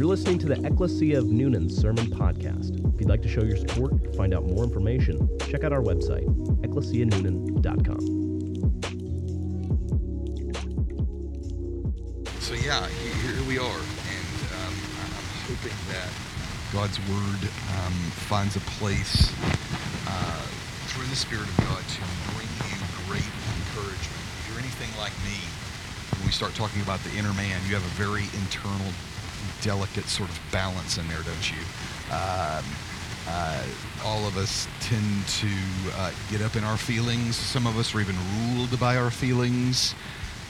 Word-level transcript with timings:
You're 0.00 0.08
listening 0.08 0.38
to 0.38 0.46
the 0.46 0.64
Ecclesia 0.64 1.18
of 1.18 1.26
Noonan 1.26 1.68
Sermon 1.68 2.06
Podcast. 2.06 2.72
If 2.94 2.98
you'd 2.98 3.10
like 3.10 3.20
to 3.20 3.28
show 3.28 3.42
your 3.42 3.58
support 3.58 3.92
or 3.92 4.12
find 4.14 4.32
out 4.32 4.46
more 4.46 4.64
information, 4.64 5.28
check 5.46 5.62
out 5.62 5.74
our 5.74 5.82
website, 5.82 6.24
ecclesianoonan.com. 6.64 8.00
So 12.40 12.54
yeah, 12.54 12.88
here, 12.88 13.34
here 13.34 13.46
we 13.46 13.58
are, 13.58 13.62
and 13.68 14.40
um, 14.56 14.72
I'm 15.04 15.28
hoping 15.52 15.76
that 15.92 16.08
God's 16.72 16.98
word 17.00 17.50
um, 17.84 17.92
finds 18.24 18.56
a 18.56 18.60
place 18.80 19.30
uh, 20.08 20.46
through 20.88 21.08
the 21.08 21.16
Spirit 21.16 21.44
of 21.44 21.56
God 21.58 21.84
to 21.84 22.00
bring 22.32 22.48
you 22.72 22.76
great 23.04 23.28
encouragement. 23.68 24.24
If 24.40 24.48
you're 24.48 24.60
anything 24.60 24.96
like 24.96 25.12
me, 25.28 25.36
when 26.16 26.24
we 26.24 26.32
start 26.32 26.54
talking 26.54 26.80
about 26.80 27.00
the 27.00 27.12
inner 27.18 27.34
man, 27.34 27.60
you 27.68 27.74
have 27.74 27.84
a 27.84 27.94
very 28.00 28.24
internal, 28.40 28.92
delicate 29.62 30.04
sort 30.04 30.28
of 30.28 30.40
balance 30.52 30.98
in 30.98 31.06
there, 31.08 31.22
don't 31.22 31.50
you? 31.50 31.62
Um, 32.12 32.64
uh, 33.28 33.62
all 34.04 34.26
of 34.26 34.36
us 34.36 34.66
tend 34.80 35.26
to 35.28 35.48
uh, 35.96 36.10
get 36.30 36.42
up 36.42 36.56
in 36.56 36.64
our 36.64 36.76
feelings. 36.76 37.36
Some 37.36 37.66
of 37.66 37.78
us 37.78 37.94
are 37.94 38.00
even 38.00 38.16
ruled 38.54 38.78
by 38.80 38.96
our 38.96 39.10
feelings. 39.10 39.94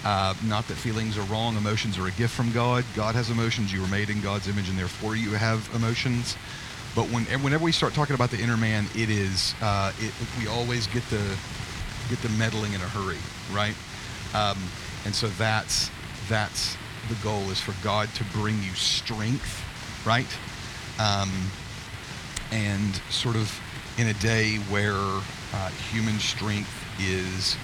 Uh, 0.05 0.35
not 0.47 0.67
that 0.69 0.75
feelings 0.75 1.19
are 1.19 1.25
wrong. 1.25 1.57
Emotions 1.57 1.99
are 1.99 2.07
a 2.07 2.13
gift 2.13 2.35
from 2.35 2.51
God. 2.53 2.85
God 2.97 3.15
has 3.15 3.29
emotions. 3.29 3.73
You 3.73 3.83
were 3.83 3.89
made 3.89 4.09
in 4.09 4.21
God's 4.23 4.49
image, 4.49 4.69
and 4.69 4.79
therefore 4.79 5.15
you 5.15 5.33
have 5.33 5.69
emotions. 5.75 6.37
But 6.95 7.05
when, 7.11 7.25
whenever 7.43 7.63
we 7.63 7.73
start 7.73 7.93
talking 7.93 8.15
about 8.15 8.31
the 8.31 8.41
inner 8.41 8.57
man, 8.57 8.87
it 8.95 9.11
is 9.11 9.55
uh, 9.61 9.93
it, 10.01 10.13
we 10.39 10.47
always 10.49 10.87
get 10.87 11.03
the 11.11 11.37
get 12.09 12.21
the 12.23 12.31
meddling 12.31 12.73
in 12.73 12.81
a 12.81 12.89
hurry, 12.89 13.19
right? 13.53 13.75
Um, 14.35 14.59
and 15.05 15.15
so 15.15 15.29
that's 15.29 15.91
that's 16.29 16.77
the 17.09 17.15
goal 17.17 17.51
is 17.51 17.61
for 17.61 17.75
God 17.83 18.09
to 18.15 18.25
bring 18.25 18.63
you 18.63 18.73
strength, 18.75 19.65
right? 20.07 20.27
Um, 20.99 21.31
and 22.53 23.01
sort 23.11 23.37
of 23.37 23.61
in 23.99 24.09
a 24.09 24.15
day 24.15 24.57
where 24.69 24.95
uh, 24.95 25.69
human 25.91 26.19
strength 26.19 26.73
is 27.01 27.57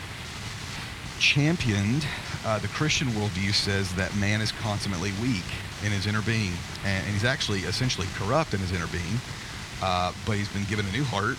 championed, 1.18 2.06
uh, 2.44 2.58
the 2.58 2.68
Christian 2.68 3.08
worldview 3.08 3.54
says 3.54 3.94
that 3.94 4.14
man 4.16 4.40
is 4.40 4.52
consummately 4.52 5.12
weak 5.22 5.44
in 5.84 5.92
his 5.92 6.06
inner 6.06 6.22
being, 6.22 6.52
and, 6.84 7.04
and 7.04 7.12
he's 7.12 7.24
actually 7.24 7.60
essentially 7.60 8.06
corrupt 8.14 8.54
in 8.54 8.60
his 8.60 8.72
inner 8.72 8.86
being. 8.88 9.20
Uh, 9.82 10.12
but 10.24 10.36
he's 10.36 10.48
been 10.48 10.64
given 10.64 10.86
a 10.86 10.92
new 10.92 11.04
heart. 11.04 11.36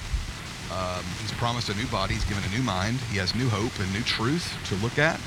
Um, 0.71 1.03
he's 1.21 1.31
promised 1.33 1.69
a 1.69 1.75
new 1.75 1.87
body. 1.87 2.13
He's 2.13 2.25
given 2.25 2.43
a 2.43 2.55
new 2.55 2.61
mind. 2.61 2.99
He 3.11 3.17
has 3.17 3.33
new 3.33 3.49
hope 3.49 3.71
and 3.79 3.91
new 3.93 4.03
truth 4.03 4.53
to 4.67 4.75
look 4.75 4.99
at. 4.99 5.19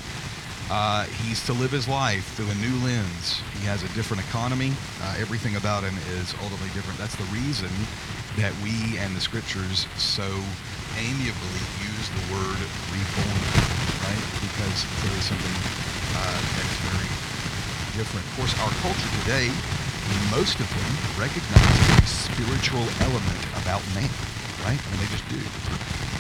Uh, 0.71 1.03
he's 1.27 1.43
to 1.47 1.53
live 1.53 1.75
his 1.75 1.91
life 1.91 2.23
through 2.39 2.47
a 2.47 2.55
new 2.63 2.71
lens. 2.87 3.43
He 3.59 3.67
has 3.67 3.83
a 3.83 3.91
different 3.91 4.23
economy. 4.23 4.71
Uh, 5.03 5.19
everything 5.19 5.59
about 5.59 5.83
him 5.83 5.99
is 6.15 6.31
ultimately 6.47 6.71
different. 6.79 6.95
That's 6.95 7.19
the 7.19 7.27
reason 7.35 7.75
that 8.39 8.55
we 8.63 8.95
and 9.03 9.11
the 9.19 9.21
scriptures 9.21 9.91
so 9.99 10.31
amiably 10.95 11.63
use 11.83 12.07
the 12.15 12.25
word 12.31 12.61
reborn, 12.95 13.43
right? 14.07 14.25
Because 14.39 14.79
there 15.03 15.15
is 15.19 15.27
something 15.27 15.57
uh, 16.15 16.39
that 16.39 16.63
is 16.63 16.79
very 16.87 17.11
different. 17.99 18.23
Of 18.31 18.35
course, 18.39 18.55
our 18.63 18.71
culture 18.87 19.11
today, 19.27 19.51
most 20.31 20.55
of 20.63 20.71
them 20.71 20.91
recognize 21.19 21.79
a 21.99 22.07
spiritual 22.07 22.87
element 23.11 23.43
about 23.59 23.83
man, 23.99 24.07
right? 24.63 24.79
I 24.79 24.87
mean, 24.95 25.03
they 25.03 25.11
just 25.11 25.27
do. 25.27 25.43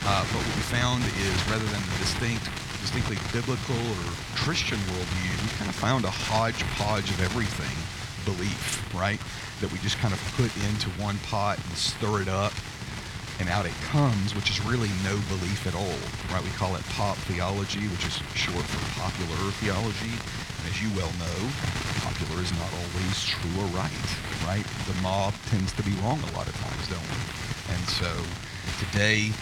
Uh, 0.03 0.27
but 0.27 0.43
what 0.43 0.55
we 0.59 0.65
found 0.67 1.07
is 1.23 1.39
rather 1.47 1.71
than 1.71 1.79
the 1.87 1.99
distinct 2.03 2.51
distinctly 2.81 3.17
biblical 3.33 3.77
or 3.77 4.03
Christian 4.37 4.79
worldview, 4.79 5.43
we 5.43 5.49
kind 5.59 5.69
of 5.69 5.77
found 5.77 6.05
a 6.05 6.11
hodgepodge 6.11 7.11
of 7.11 7.21
everything 7.23 7.77
belief, 8.25 8.81
right? 8.95 9.21
That 9.61 9.73
we 9.73 9.79
just 9.79 9.99
kind 9.99 10.13
of 10.13 10.21
put 10.37 10.51
into 10.69 10.89
one 11.01 11.19
pot 11.29 11.59
and 11.59 11.77
stir 11.77 12.23
it 12.23 12.29
up, 12.29 12.53
and 13.41 13.49
out 13.49 13.65
it 13.65 13.73
comes, 13.89 14.35
which 14.35 14.51
is 14.51 14.61
really 14.65 14.93
no 15.05 15.17
belief 15.33 15.67
at 15.67 15.75
all, 15.75 16.01
right? 16.29 16.45
We 16.45 16.53
call 16.61 16.77
it 16.77 16.85
pop 16.93 17.17
theology, 17.25 17.89
which 17.89 18.05
is 18.05 18.21
short 18.37 18.65
for 18.65 19.01
popular 19.01 19.41
theology. 19.65 20.13
And 20.13 20.65
as 20.69 20.77
you 20.77 20.93
well 20.93 21.09
know, 21.17 21.39
popular 22.05 22.43
is 22.45 22.53
not 22.61 22.69
always 22.69 23.17
true 23.25 23.65
or 23.65 23.69
right, 23.73 24.09
right? 24.45 24.67
The 24.85 24.97
mob 25.01 25.33
tends 25.49 25.73
to 25.81 25.83
be 25.83 25.93
wrong 26.05 26.21
a 26.21 26.33
lot 26.37 26.49
of 26.49 26.55
times, 26.61 26.85
don't 26.93 27.01
we? 27.01 27.21
And 27.73 27.85
so 27.89 28.13
today, 28.85 29.33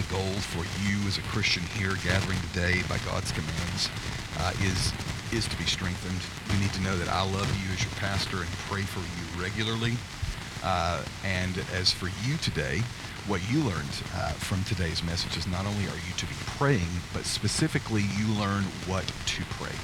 the 0.00 0.14
goal 0.14 0.32
for 0.48 0.64
you 0.88 0.96
as 1.06 1.18
a 1.18 1.22
Christian 1.22 1.62
here 1.76 1.92
gathering 2.04 2.38
today 2.52 2.80
by 2.88 2.96
God's 3.04 3.32
commands 3.32 3.90
uh, 4.38 4.52
is 4.62 4.92
is 5.32 5.46
to 5.46 5.56
be 5.58 5.64
strengthened. 5.64 6.20
You 6.52 6.60
need 6.60 6.72
to 6.72 6.82
know 6.82 6.96
that 6.96 7.08
I 7.08 7.22
love 7.22 7.48
you 7.60 7.70
as 7.72 7.82
your 7.82 7.92
pastor 8.00 8.38
and 8.38 8.50
pray 8.66 8.82
for 8.82 9.00
you 9.00 9.42
regularly. 9.42 9.94
Uh, 10.64 11.02
and 11.24 11.56
as 11.74 11.92
for 11.92 12.06
you 12.26 12.36
today, 12.38 12.82
what 13.26 13.40
you 13.50 13.60
learned 13.62 13.94
uh, 14.16 14.32
from 14.40 14.64
today's 14.64 15.04
message 15.04 15.36
is 15.36 15.46
not 15.46 15.66
only 15.66 15.84
are 15.86 16.00
you 16.08 16.14
to 16.16 16.26
be 16.26 16.34
praying, 16.58 16.90
but 17.12 17.24
specifically 17.24 18.02
you 18.18 18.26
learn 18.40 18.64
what 18.90 19.06
to 19.06 19.42
pray. 19.54 19.76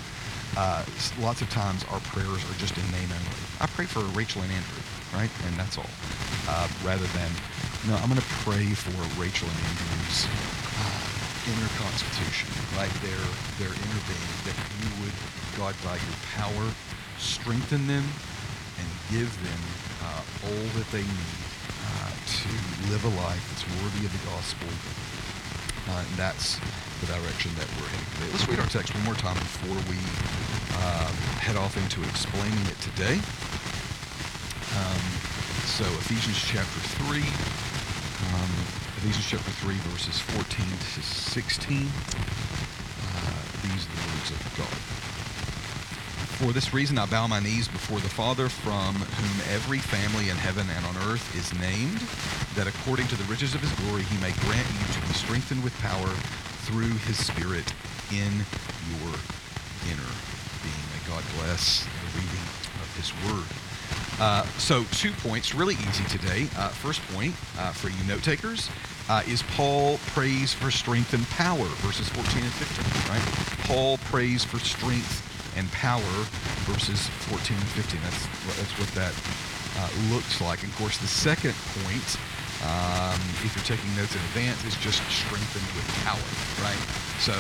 Uh, 0.56 0.84
lots 1.20 1.42
of 1.42 1.50
times 1.50 1.84
our 1.92 2.00
prayers 2.10 2.42
are 2.50 2.58
just 2.58 2.76
in 2.76 2.84
name 2.90 3.08
only. 3.12 3.36
I 3.60 3.66
pray 3.66 3.84
for 3.84 4.00
Rachel 4.16 4.42
and 4.42 4.50
Andrew, 4.50 4.82
right? 5.12 5.30
And 5.46 5.54
that's 5.56 5.76
all. 5.78 5.90
Uh, 6.48 6.68
rather 6.82 7.06
than, 7.12 7.30
no, 7.86 7.94
I'm 8.02 8.10
going 8.10 8.18
to 8.18 8.32
pray 8.42 8.66
for 8.74 8.90
Rachel 9.14 9.46
and 9.46 9.60
Andrew's 9.62 10.26
uh, 10.26 11.06
inner 11.54 11.70
constitution, 11.78 12.50
right? 12.74 12.90
Their, 12.98 13.22
their 13.62 13.70
inner 13.70 14.02
being, 14.10 14.34
that 14.42 14.58
you 14.82 14.90
would, 15.06 15.14
God, 15.54 15.70
by 15.86 15.94
your 15.94 16.18
power, 16.34 16.66
strengthen 17.22 17.86
them 17.86 18.02
and 18.02 18.88
give 19.14 19.30
them 19.30 19.62
uh, 20.02 20.50
all 20.50 20.66
that 20.74 20.88
they 20.90 21.06
need 21.06 21.38
uh, 21.86 22.10
to 22.10 22.50
live 22.90 23.06
a 23.06 23.12
life 23.22 23.44
that's 23.54 23.62
worthy 23.78 24.02
of 24.02 24.10
the 24.10 24.22
gospel. 24.34 24.66
Uh, 25.86 26.02
and 26.02 26.10
that's 26.18 26.58
the 26.98 27.06
direction 27.06 27.54
that 27.54 27.70
we're 27.78 27.86
heading 27.86 28.10
today. 28.18 28.30
Let's 28.34 28.46
read 28.50 28.58
our 28.58 28.70
text 28.74 28.90
one 28.98 29.06
more 29.06 29.20
time 29.22 29.38
before 29.38 29.78
we 29.86 29.98
uh, 30.82 31.06
head 31.38 31.54
off 31.54 31.78
into 31.78 32.02
explaining 32.10 32.66
it 32.66 32.78
today. 32.82 33.22
Um, 34.74 35.02
so 35.70 35.86
Ephesians 36.02 36.42
chapter 36.42 36.80
3, 37.06 37.22
um, 38.16 38.50
Ephesians 38.98 39.26
chapter 39.28 39.50
3, 39.50 39.74
verses 39.92 40.20
14 40.20 40.64
to 40.66 41.02
16. 41.02 41.76
Uh, 41.76 41.88
these 43.62 43.84
are 43.84 43.92
the 43.92 44.04
words 44.08 44.30
of 44.32 44.40
God. 44.56 45.06
For 46.40 46.52
this 46.52 46.72
reason 46.72 46.98
I 46.98 47.06
bow 47.06 47.26
my 47.26 47.40
knees 47.40 47.68
before 47.68 48.00
the 48.00 48.08
Father, 48.08 48.48
from 48.48 48.94
whom 48.94 49.54
every 49.54 49.78
family 49.78 50.28
in 50.28 50.36
heaven 50.36 50.66
and 50.76 50.84
on 50.84 50.96
earth 51.08 51.24
is 51.36 51.52
named, 51.60 52.00
that 52.56 52.68
according 52.68 53.08
to 53.08 53.16
the 53.16 53.24
riches 53.24 53.54
of 53.54 53.60
his 53.60 53.72
glory 53.84 54.02
he 54.02 54.16
may 54.20 54.32
grant 54.44 54.68
you 54.68 54.84
to 54.92 55.00
be 55.08 55.14
strengthened 55.14 55.64
with 55.64 55.76
power 55.80 56.12
through 56.68 56.92
his 57.08 57.16
Spirit 57.16 57.68
in 58.12 58.32
your 58.92 59.12
inner 59.88 60.12
being. 60.60 60.84
May 60.92 61.02
God 61.08 61.24
bless 61.40 61.84
the 61.84 62.20
reading 62.20 62.46
of 62.80 62.88
his 62.96 63.12
word. 63.28 63.65
Uh, 64.18 64.44
so, 64.56 64.84
two 64.92 65.12
points, 65.12 65.54
really 65.54 65.74
easy 65.74 66.04
today. 66.04 66.48
Uh, 66.56 66.68
first 66.68 67.02
point 67.12 67.34
uh, 67.58 67.70
for 67.72 67.90
you 67.90 68.02
note 68.08 68.22
takers 68.22 68.70
uh, 69.08 69.22
is 69.28 69.42
Paul 69.54 69.98
prays 70.16 70.54
for 70.54 70.70
strength 70.70 71.12
and 71.12 71.28
power, 71.30 71.66
verses 71.84 72.08
14 72.08 72.42
and 72.42 72.52
15, 72.52 73.12
right? 73.12 73.22
Paul 73.68 73.98
prays 74.08 74.42
for 74.42 74.58
strength 74.58 75.22
and 75.56 75.70
power, 75.72 76.00
verses 76.64 77.08
14 77.28 77.56
and 77.56 77.66
15. 77.76 78.00
That's, 78.02 78.24
that's 78.56 78.74
what 78.80 78.88
that 78.96 79.12
uh, 79.78 80.14
looks 80.14 80.40
like. 80.40 80.62
And 80.62 80.72
of 80.72 80.78
course, 80.78 80.96
the 80.96 81.06
second 81.06 81.54
point, 81.84 82.16
um, 82.64 83.20
if 83.44 83.52
you're 83.52 83.68
taking 83.68 83.92
notes 83.96 84.16
in 84.16 84.20
advance, 84.32 84.64
is 84.64 84.76
just 84.80 85.04
strengthened 85.12 85.68
with 85.76 85.86
power, 86.08 86.24
right? 86.64 86.82
So, 87.20 87.36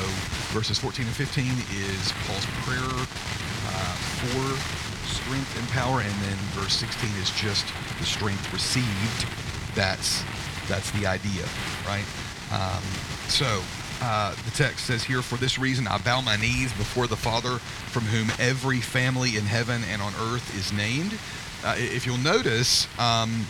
verses 0.52 0.78
14 0.78 1.06
and 1.06 1.16
15 1.16 1.44
is 1.72 2.12
Paul's 2.28 2.44
prayer 2.68 2.84
uh, 2.84 3.96
for 4.28 4.85
strength 5.06 5.58
and 5.58 5.68
power, 5.70 6.00
and 6.00 6.14
then 6.22 6.36
verse 6.52 6.74
16 6.74 7.10
is 7.20 7.30
just 7.30 7.66
the 7.98 8.04
strength 8.04 8.52
received. 8.52 9.26
That's 9.74 10.22
that's 10.68 10.90
the 10.92 11.06
idea, 11.06 11.44
right? 11.86 12.04
Um, 12.52 12.82
so 13.28 13.62
uh, 14.02 14.34
the 14.44 14.50
text 14.50 14.86
says 14.86 15.04
here, 15.04 15.22
For 15.22 15.36
this 15.36 15.58
reason 15.58 15.86
I 15.86 15.98
bow 15.98 16.20
my 16.20 16.36
knees 16.36 16.72
before 16.72 17.06
the 17.06 17.16
Father, 17.16 17.58
from 17.58 18.04
whom 18.04 18.30
every 18.38 18.80
family 18.80 19.36
in 19.36 19.44
heaven 19.44 19.82
and 19.90 20.02
on 20.02 20.12
earth 20.20 20.56
is 20.56 20.72
named. 20.72 21.18
Uh, 21.64 21.74
if 21.78 22.06
you'll 22.06 22.18
notice, 22.18 22.86
um, 22.98 23.46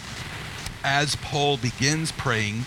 as 0.84 1.16
Paul 1.16 1.56
begins 1.56 2.12
praying, 2.12 2.64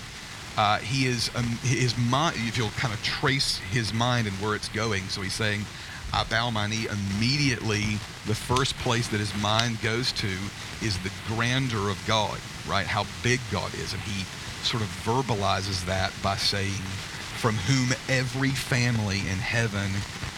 uh, 0.58 0.80
he 0.80 1.06
is 1.06 1.32
um, 1.36 1.46
his 1.64 1.98
mind. 1.98 2.36
If 2.40 2.58
you'll 2.58 2.70
kind 2.72 2.94
of 2.94 3.02
trace 3.02 3.60
his 3.72 3.94
mind 3.94 4.28
and 4.28 4.36
where 4.38 4.56
it's 4.56 4.70
going, 4.70 5.04
so 5.04 5.22
he's 5.22 5.34
saying, 5.34 5.66
"I 6.14 6.24
bow 6.24 6.50
my 6.50 6.68
knee." 6.68 6.88
Immediately, 6.88 8.00
the 8.26 8.36
first 8.36 8.78
place 8.80 9.08
that 9.08 9.20
his 9.20 9.34
mind 9.36 9.82
goes 9.82 10.12
to 10.14 10.38
is 10.82 10.98
the 11.00 11.12
grandeur 11.28 11.90
of 11.90 11.98
God, 12.08 12.40
right? 12.68 12.88
How 12.88 13.06
big 13.24 13.40
God 13.52 13.74
is, 13.76 13.94
and 13.94 14.02
he 14.04 14.26
sort 14.64 14.84
of 14.84 14.90
verbalizes 15.06 15.86
that 15.86 16.12
by 16.22 16.38
saying, 16.38 16.82
"From 17.38 17.56
whom 17.56 17.94
every 18.08 18.52
family 18.52 19.20
in 19.20 19.40
heaven 19.40 19.92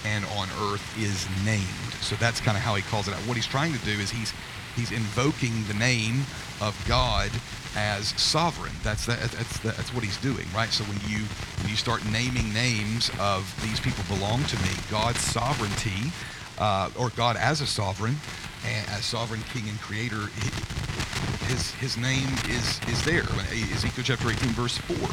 and 0.05 0.25
on 0.25 0.49
earth 0.61 0.83
is 0.97 1.27
named. 1.45 1.67
So 2.01 2.15
that's 2.15 2.39
kind 2.41 2.57
of 2.57 2.63
how 2.63 2.75
he 2.75 2.81
calls 2.83 3.07
it 3.07 3.13
out. 3.13 3.19
What 3.21 3.37
he's 3.37 3.47
trying 3.47 3.73
to 3.73 3.79
do 3.85 3.91
is 3.91 4.09
he's 4.09 4.33
he's 4.75 4.91
invoking 4.91 5.65
the 5.67 5.73
name 5.73 6.25
of 6.61 6.75
God 6.87 7.31
as 7.75 8.09
sovereign. 8.21 8.73
That's 8.83 9.05
that, 9.05 9.19
that's 9.19 9.59
that's 9.59 9.93
what 9.93 10.03
he's 10.03 10.17
doing, 10.17 10.45
right? 10.53 10.69
So 10.69 10.83
when 10.85 10.99
you 11.07 11.25
when 11.59 11.69
you 11.69 11.75
start 11.75 12.05
naming 12.11 12.53
names 12.53 13.11
of 13.19 13.53
these 13.61 13.79
people 13.79 14.03
belong 14.13 14.43
to 14.45 14.55
me, 14.57 14.69
God's 14.89 15.19
sovereignty, 15.19 16.11
uh, 16.59 16.89
or 16.99 17.09
God 17.11 17.37
as 17.37 17.61
a 17.61 17.67
sovereign, 17.67 18.15
and 18.65 18.89
as 18.89 19.05
sovereign 19.05 19.41
King 19.53 19.69
and 19.69 19.79
Creator, 19.81 20.27
his 21.47 21.71
his 21.71 21.97
name 21.97 22.27
is 22.49 22.79
is 22.89 23.03
there. 23.03 23.23
Ezekiel 23.73 24.03
chapter 24.03 24.29
18, 24.29 24.49
verse 24.49 24.77
four. 24.77 25.09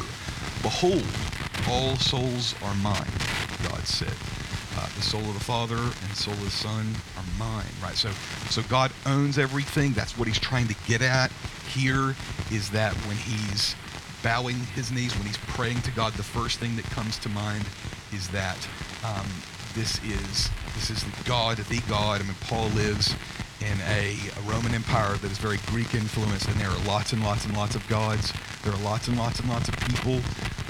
Behold, 0.61 1.05
all 1.69 1.95
souls 1.97 2.55
are 2.63 2.75
mine. 2.75 3.07
God 3.63 3.85
said. 3.87 4.38
Uh, 4.77 4.87
the 4.95 5.01
soul 5.01 5.21
of 5.21 5.33
the 5.33 5.43
Father 5.43 5.77
and 5.77 6.11
the 6.11 6.15
soul 6.15 6.33
of 6.33 6.43
the 6.43 6.49
Son 6.51 6.85
are 7.17 7.23
mine, 7.37 7.65
right? 7.81 7.95
So, 7.95 8.09
so 8.49 8.61
God 8.69 8.91
owns 9.05 9.37
everything. 9.37 9.93
That's 9.93 10.17
what 10.17 10.27
He's 10.27 10.39
trying 10.39 10.67
to 10.67 10.75
get 10.87 11.01
at 11.01 11.31
here. 11.73 12.15
Is 12.51 12.69
that 12.71 12.93
when 13.07 13.17
He's 13.17 13.75
bowing 14.23 14.57
His 14.75 14.91
knees, 14.91 15.15
when 15.15 15.25
He's 15.25 15.37
praying 15.37 15.81
to 15.81 15.91
God, 15.91 16.13
the 16.13 16.23
first 16.23 16.59
thing 16.59 16.75
that 16.75 16.85
comes 16.85 17.17
to 17.19 17.29
mind 17.29 17.65
is 18.13 18.27
that 18.29 18.57
um, 19.03 19.27
this 19.75 19.99
is 20.03 20.49
this 20.75 20.89
is 20.89 21.03
the 21.03 21.23
God, 21.25 21.57
the 21.57 21.81
God. 21.87 22.21
I 22.21 22.23
mean, 22.23 22.35
Paul 22.41 22.67
lives 22.69 23.15
in 23.61 23.77
a, 23.89 24.15
a, 24.37 24.41
Roman 24.49 24.73
Empire 24.73 25.15
that 25.17 25.31
is 25.31 25.37
very 25.37 25.57
Greek 25.67 25.93
influenced, 25.93 26.47
and 26.47 26.59
there 26.59 26.69
are 26.69 26.85
lots 26.85 27.13
and 27.13 27.23
lots 27.23 27.45
and 27.45 27.55
lots 27.55 27.75
of 27.75 27.87
gods. 27.87 28.33
There 28.63 28.73
are 28.73 28.83
lots 28.83 29.07
and 29.07 29.17
lots 29.17 29.39
and 29.39 29.49
lots 29.49 29.67
of 29.67 29.75
people 29.79 30.21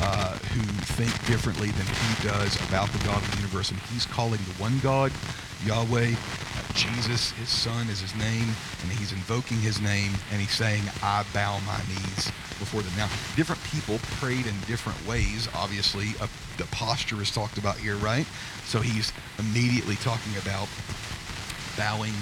uh, 0.01 0.37
who 0.53 0.61
think 0.95 1.11
differently 1.25 1.69
than 1.71 1.85
he 1.85 2.27
does 2.27 2.55
about 2.67 2.89
the 2.89 2.99
God 3.05 3.21
of 3.21 3.31
the 3.31 3.37
universe, 3.37 3.71
and 3.71 3.79
he's 3.91 4.05
calling 4.05 4.39
the 4.39 4.61
one 4.61 4.79
God 4.79 5.11
Yahweh. 5.65 6.11
Uh, 6.13 6.73
Jesus, 6.73 7.31
his 7.31 7.49
son, 7.49 7.87
is 7.89 7.99
his 7.99 8.15
name, 8.15 8.47
and 8.81 8.91
he's 8.91 9.11
invoking 9.11 9.57
his 9.57 9.81
name, 9.81 10.11
and 10.31 10.39
he's 10.39 10.51
saying, 10.51 10.83
I 11.03 11.25
bow 11.33 11.59
my 11.65 11.79
knees 11.87 12.31
before 12.59 12.81
them. 12.81 12.93
Now, 12.97 13.09
different 13.35 13.63
people 13.63 13.99
prayed 14.19 14.45
in 14.45 14.55
different 14.67 14.99
ways, 15.07 15.47
obviously. 15.55 16.09
Uh, 16.21 16.27
the 16.57 16.65
posture 16.71 17.21
is 17.21 17.31
talked 17.31 17.57
about 17.57 17.77
here, 17.77 17.95
right? 17.95 18.27
So 18.65 18.79
he's 18.79 19.11
immediately 19.39 19.95
talking 19.95 20.35
about 20.41 20.67
bowing 21.77 22.13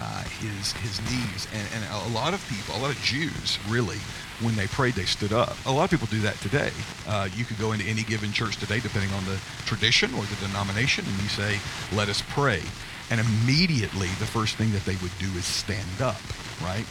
uh, 0.00 0.22
his 0.40 0.72
his 0.72 1.00
knees. 1.10 1.48
And, 1.52 1.66
and 1.74 1.84
a 1.90 2.14
lot 2.14 2.34
of 2.34 2.46
people, 2.48 2.76
a 2.76 2.80
lot 2.80 2.90
of 2.90 3.00
Jews, 3.02 3.58
really, 3.68 3.98
when 4.40 4.56
they 4.56 4.66
prayed, 4.66 4.94
they 4.94 5.04
stood 5.04 5.32
up. 5.32 5.56
A 5.66 5.72
lot 5.72 5.84
of 5.84 5.90
people 5.90 6.06
do 6.06 6.20
that 6.20 6.36
today. 6.40 6.70
Uh, 7.06 7.28
you 7.34 7.44
could 7.44 7.58
go 7.58 7.72
into 7.72 7.84
any 7.84 8.02
given 8.02 8.32
church 8.32 8.56
today, 8.56 8.80
depending 8.80 9.12
on 9.12 9.24
the 9.24 9.38
tradition 9.66 10.14
or 10.14 10.22
the 10.22 10.36
denomination, 10.46 11.04
and 11.06 11.22
you 11.22 11.28
say, 11.28 11.58
"Let 11.92 12.08
us 12.08 12.22
pray." 12.28 12.62
And 13.10 13.20
immediately, 13.20 14.08
the 14.18 14.26
first 14.26 14.56
thing 14.56 14.72
that 14.72 14.84
they 14.84 14.96
would 14.96 15.16
do 15.18 15.30
is 15.38 15.44
stand 15.44 16.00
up, 16.00 16.20
right? 16.62 16.86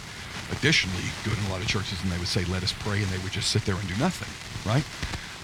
Additionally, 0.51 1.03
go 1.23 1.31
to 1.31 1.47
a 1.47 1.51
lot 1.51 1.61
of 1.61 1.67
churches 1.67 2.01
and 2.01 2.11
they 2.11 2.17
would 2.17 2.27
say, 2.27 2.43
"Let 2.45 2.63
us 2.63 2.73
pray," 2.73 3.01
and 3.01 3.11
they 3.11 3.19
would 3.19 3.33
just 3.33 3.51
sit 3.51 3.65
there 3.65 3.75
and 3.75 3.87
do 3.87 3.95
nothing, 3.97 4.29
right? 4.65 4.83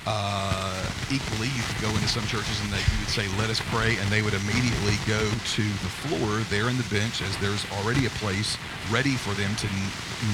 Uh, 0.06 0.90
equally, 1.12 1.48
you 1.48 1.64
could 1.64 1.82
go 1.82 1.90
into 1.90 2.08
some 2.08 2.26
churches 2.28 2.60
and 2.62 2.72
they 2.72 2.80
you 2.80 3.00
would 3.00 3.10
say, 3.10 3.28
"Let 3.40 3.50
us 3.50 3.62
pray," 3.72 3.98
and 3.98 4.10
they 4.10 4.22
would 4.22 4.34
immediately 4.34 4.98
go 5.08 5.20
to 5.20 5.64
the 5.64 5.92
floor 6.04 6.40
there 6.50 6.70
in 6.70 6.78
the 6.78 6.88
bench, 6.92 7.22
as 7.22 7.36
there's 7.38 7.66
already 7.72 8.06
a 8.06 8.10
place 8.22 8.58
ready 8.92 9.16
for 9.16 9.34
them 9.34 9.56
to 9.56 9.68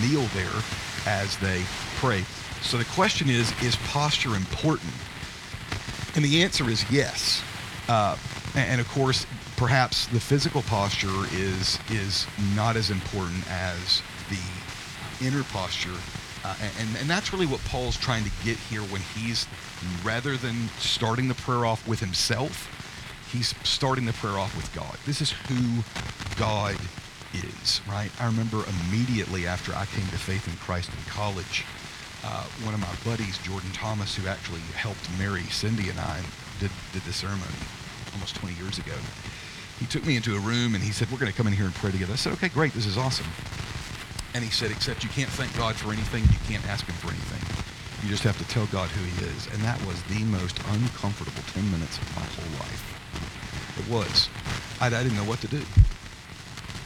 kneel 0.01 0.25
there 0.33 0.63
as 1.05 1.37
they 1.37 1.63
pray. 1.97 2.25
So 2.61 2.77
the 2.77 2.85
question 2.85 3.29
is: 3.29 3.53
Is 3.61 3.75
posture 3.87 4.35
important? 4.35 4.93
And 6.15 6.25
the 6.25 6.43
answer 6.43 6.69
is 6.69 6.83
yes. 6.89 7.43
Uh, 7.87 8.17
and 8.55 8.81
of 8.81 8.89
course, 8.89 9.27
perhaps 9.55 10.07
the 10.07 10.19
physical 10.19 10.63
posture 10.63 11.25
is 11.33 11.77
is 11.89 12.25
not 12.55 12.75
as 12.75 12.89
important 12.89 13.49
as 13.51 14.01
the 14.29 15.25
inner 15.25 15.43
posture 15.43 15.95
uh, 16.43 16.55
and, 16.79 16.89
and 16.97 17.09
that's 17.09 17.33
really 17.33 17.45
what 17.45 17.59
Paul's 17.65 17.97
trying 17.97 18.23
to 18.23 18.31
get 18.43 18.57
here 18.57 18.81
when 18.81 19.01
he's, 19.15 19.47
rather 20.03 20.37
than 20.37 20.69
starting 20.77 21.27
the 21.27 21.35
prayer 21.35 21.65
off 21.65 21.85
with 21.87 21.99
himself, 21.99 22.67
he's 23.31 23.53
starting 23.63 24.05
the 24.05 24.13
prayer 24.13 24.37
off 24.37 24.55
with 24.55 24.73
God. 24.73 24.97
This 25.05 25.21
is 25.21 25.31
who 25.31 25.83
God 26.37 26.77
is, 27.33 27.81
right? 27.87 28.09
I 28.19 28.25
remember 28.25 28.63
immediately 28.87 29.47
after 29.47 29.73
I 29.73 29.85
came 29.85 30.07
to 30.07 30.17
faith 30.17 30.47
in 30.47 30.55
Christ 30.57 30.89
in 30.89 31.11
college, 31.11 31.65
uh, 32.23 32.43
one 32.63 32.73
of 32.73 32.79
my 32.79 32.93
buddies, 33.09 33.37
Jordan 33.39 33.71
Thomas, 33.71 34.15
who 34.15 34.27
actually 34.27 34.61
helped 34.75 35.09
marry 35.17 35.43
Cindy 35.43 35.89
and 35.89 35.99
I, 35.99 36.21
did, 36.59 36.71
did 36.91 37.01
the 37.03 37.13
ceremony 37.13 37.55
almost 38.13 38.35
20 38.35 38.55
years 38.55 38.77
ago. 38.77 38.95
He 39.79 39.85
took 39.85 40.05
me 40.05 40.17
into 40.17 40.35
a 40.35 40.39
room 40.39 40.75
and 40.75 40.83
he 40.83 40.91
said, 40.91 41.09
We're 41.09 41.19
going 41.19 41.31
to 41.31 41.37
come 41.37 41.47
in 41.47 41.53
here 41.53 41.65
and 41.65 41.75
pray 41.75 41.91
together. 41.91 42.13
I 42.13 42.17
said, 42.17 42.33
Okay, 42.33 42.49
great. 42.49 42.73
This 42.73 42.85
is 42.85 42.97
awesome. 42.97 43.27
And 44.33 44.43
he 44.43 44.51
said, 44.51 44.71
except 44.71 45.03
you 45.03 45.09
can't 45.09 45.29
thank 45.29 45.55
God 45.57 45.75
for 45.75 45.91
anything, 45.91 46.23
you 46.23 46.39
can't 46.47 46.65
ask 46.67 46.85
him 46.85 46.95
for 46.95 47.07
anything. 47.09 47.41
You 48.03 48.09
just 48.09 48.23
have 48.23 48.37
to 48.37 48.47
tell 48.47 48.65
God 48.67 48.89
who 48.89 49.03
he 49.03 49.25
is. 49.25 49.47
And 49.53 49.61
that 49.63 49.79
was 49.85 50.01
the 50.03 50.23
most 50.25 50.57
uncomfortable 50.71 51.43
10 51.53 51.69
minutes 51.71 51.97
of 51.97 52.15
my 52.15 52.23
whole 52.23 52.53
life. 52.63 52.83
It 53.79 53.87
was. 53.91 54.29
I, 54.79 54.87
I 54.87 55.03
didn't 55.03 55.17
know 55.17 55.27
what 55.27 55.41
to 55.41 55.47
do. 55.47 55.61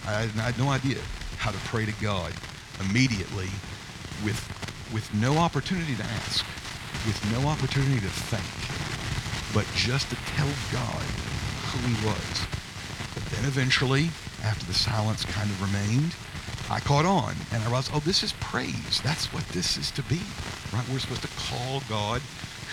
I, 0.08 0.24
I 0.24 0.52
had 0.52 0.58
no 0.58 0.70
idea 0.70 0.98
how 1.38 1.52
to 1.52 1.58
pray 1.70 1.86
to 1.86 1.94
God 2.02 2.34
immediately 2.80 3.50
with, 4.24 4.40
with 4.94 5.08
no 5.14 5.38
opportunity 5.38 5.96
to 5.96 6.04
ask, 6.04 6.46
with 7.06 7.20
no 7.32 7.48
opportunity 7.48 8.00
to 8.00 8.14
thank, 8.32 8.48
but 9.54 9.68
just 9.76 10.10
to 10.10 10.16
tell 10.34 10.50
God 10.72 11.04
who 11.70 11.80
he 11.88 11.96
was. 12.06 12.48
But 13.14 13.26
then 13.36 13.46
eventually, 13.46 14.10
after 14.44 14.66
the 14.66 14.74
silence 14.74 15.26
kind 15.26 15.50
of 15.50 15.62
remained, 15.62 16.16
I 16.74 16.80
caught 16.80 17.06
on 17.06 17.36
and 17.52 17.62
I 17.62 17.66
realized, 17.68 17.92
oh, 17.94 18.00
this 18.00 18.24
is 18.24 18.34
praise. 18.42 19.00
That's 19.04 19.32
what 19.32 19.46
this 19.50 19.78
is 19.78 19.92
to 19.92 20.02
be, 20.10 20.20
right? 20.74 20.84
We're 20.92 20.98
supposed 20.98 21.22
to 21.22 21.30
call 21.38 21.84
God 21.88 22.20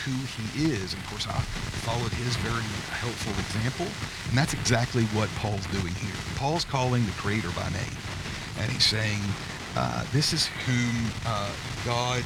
who 0.07 0.17
he 0.41 0.73
is. 0.73 0.95
And 0.95 1.03
of 1.03 1.11
course, 1.11 1.29
I 1.29 1.37
followed 1.85 2.11
his 2.13 2.35
very 2.37 2.65
helpful 2.97 3.37
example. 3.37 3.85
And 4.31 4.39
that's 4.39 4.55
exactly 4.55 5.05
what 5.13 5.29
Paul's 5.37 5.67
doing 5.67 5.93
here. 5.93 6.17
Paul's 6.37 6.65
calling 6.65 7.05
the 7.05 7.13
Creator 7.13 7.51
by 7.51 7.69
name. 7.77 7.97
And 8.61 8.73
he's 8.73 8.87
saying, 8.87 9.21
uh, 9.77 10.07
this 10.13 10.33
is 10.33 10.47
whom 10.65 11.13
uh, 11.27 11.53
God, 11.85 12.25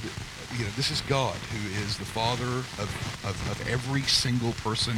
you 0.56 0.62
know, 0.66 0.70
this 0.76 0.92
is 0.92 1.00
God 1.02 1.34
who 1.34 1.82
is 1.82 1.98
the 1.98 2.04
Father 2.04 2.62
of, 2.78 2.86
of, 3.26 3.34
of 3.50 3.68
every 3.68 4.02
single 4.02 4.52
person 4.62 4.94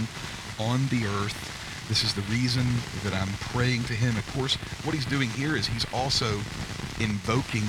on 0.61 0.87
the 0.89 1.07
earth 1.07 1.66
this 1.89 2.03
is 2.03 2.15
the 2.15 2.23
reason 2.23 2.67
that 3.05 3.15
I'm 3.15 3.33
praying 3.53 3.85
to 3.85 3.93
him. 3.93 4.17
Of 4.17 4.27
course, 4.35 4.57
what 4.85 4.95
he's 4.95 5.07
doing 5.07 5.31
here 5.31 5.57
is 5.57 5.67
he's 5.67 5.87
also 5.93 6.41
invoking 6.99 7.65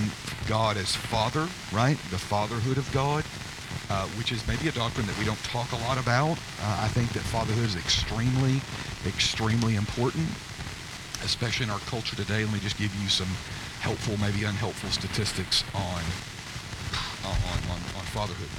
God 0.48 0.78
as 0.78 0.96
Father, 0.96 1.48
right? 1.72 1.98
The 2.10 2.18
fatherhood 2.18 2.78
of 2.78 2.92
God, 2.94 3.24
uh, 3.90 4.08
which 4.18 4.32
is 4.32 4.48
maybe 4.48 4.70
a 4.70 4.72
doctrine 4.72 5.06
that 5.06 5.18
we 5.20 5.26
don't 5.26 5.42
talk 5.44 5.72
a 5.72 5.78
lot 5.88 6.00
about. 6.00 6.38
Uh, 6.62 6.82
I 6.82 6.88
think 6.90 7.14
that 7.14 7.22
fatherhood 7.22 7.66
is 7.66 7.76
extremely, 7.76 8.62
extremely 9.06 9.76
important, 9.76 10.28
especially 11.24 11.66
in 11.66 11.70
our 11.70 11.80
culture 11.86 12.16
today. 12.16 12.44
Let 12.44 12.54
me 12.54 12.60
just 12.60 12.78
give 12.78 12.94
you 13.02 13.10
some 13.10 13.30
helpful, 13.82 14.18
maybe 14.18 14.46
unhelpful 14.46 14.90
statistics 14.90 15.64
on 15.76 16.02
on, 17.26 17.36
on, 17.70 17.80
on 17.98 18.06
fatherhood. 18.16 18.50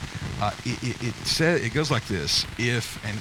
Uh, 0.41 0.53
it, 0.65 1.00
it, 1.00 1.41
it, 1.41 1.65
it 1.65 1.75
goes 1.75 1.91
like 1.91 2.07
this. 2.07 2.45
If, 2.59 3.03
and 3.05 3.17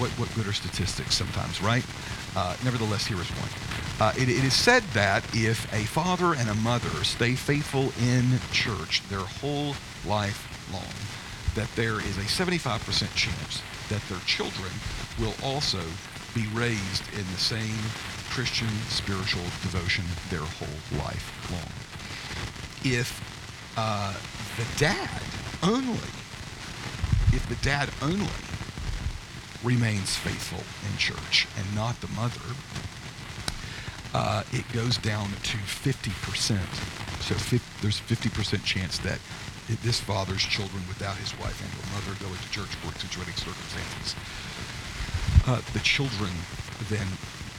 what, 0.00 0.10
what 0.12 0.34
good 0.34 0.46
are 0.46 0.52
statistics 0.52 1.14
sometimes, 1.14 1.62
right? 1.62 1.84
Uh, 2.34 2.56
nevertheless, 2.64 3.06
here 3.06 3.20
is 3.20 3.28
one. 3.28 3.50
Uh, 4.00 4.12
it, 4.16 4.30
it 4.30 4.42
is 4.42 4.54
said 4.54 4.82
that 4.94 5.22
if 5.34 5.70
a 5.74 5.84
father 5.84 6.34
and 6.34 6.48
a 6.48 6.54
mother 6.54 6.88
stay 7.04 7.34
faithful 7.34 7.92
in 8.02 8.40
church 8.50 9.02
their 9.10 9.18
whole 9.18 9.74
life 10.06 10.48
long, 10.72 10.82
that 11.54 11.68
there 11.76 12.00
is 12.00 12.16
a 12.16 12.22
75% 12.22 12.80
chance 13.14 13.62
that 13.90 14.00
their 14.08 14.20
children 14.24 14.72
will 15.18 15.34
also 15.42 15.82
be 16.34 16.46
raised 16.54 17.04
in 17.12 17.26
the 17.32 17.38
same 17.38 17.76
Christian 18.30 18.68
spiritual 18.88 19.42
devotion 19.60 20.04
their 20.30 20.40
whole 20.40 20.98
life 21.04 21.28
long. 21.50 21.68
If 22.82 23.20
uh, 23.76 24.14
the 24.56 24.78
dad 24.78 25.20
only, 25.62 26.08
if 27.32 27.44
the 27.50 27.56
dad 27.56 27.90
only 28.00 28.49
remains 29.62 30.16
faithful 30.16 30.64
in 30.90 30.96
church 30.98 31.46
and 31.56 31.74
not 31.74 32.00
the 32.00 32.08
mother, 32.08 32.54
uh, 34.14 34.42
it 34.52 34.64
goes 34.72 34.96
down 34.98 35.28
to 35.42 35.56
50%. 35.58 36.58
So 37.22 37.34
50, 37.34 37.60
there's 37.82 38.00
50% 38.00 38.64
chance 38.64 38.98
that 38.98 39.18
this 39.82 40.00
father's 40.00 40.42
children 40.42 40.82
without 40.88 41.16
his 41.16 41.30
wife 41.38 41.54
and 41.62 41.70
or 41.78 41.86
mother 41.94 42.18
going 42.18 42.40
to 42.40 42.50
church 42.50 42.74
for 42.82 42.90
extenuating 42.90 43.38
circumstances. 43.38 44.16
Uh, 45.46 45.62
the 45.72 45.80
children 45.80 46.30
then 46.88 47.06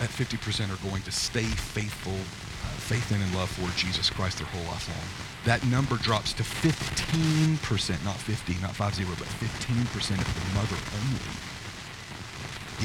at 0.02 0.10
50% 0.10 0.36
are 0.68 0.90
going 0.90 1.02
to 1.04 1.12
stay 1.12 1.46
faithful, 1.46 2.12
uh, 2.12 2.74
faith 2.84 3.12
in 3.14 3.22
and 3.22 3.34
love 3.36 3.50
for 3.50 3.70
Jesus 3.78 4.10
Christ 4.10 4.40
their 4.40 4.48
whole 4.48 4.66
life 4.68 4.90
long. 4.90 5.08
That 5.46 5.64
number 5.72 5.96
drops 5.98 6.34
to 6.34 6.44
15%, 6.44 8.04
not 8.04 8.18
50, 8.18 8.60
not 8.62 8.76
50, 8.76 9.04
but 9.06 9.30
15% 9.40 10.20
if 10.20 10.28
the 10.28 10.56
mother 10.58 10.78
only 11.00 11.51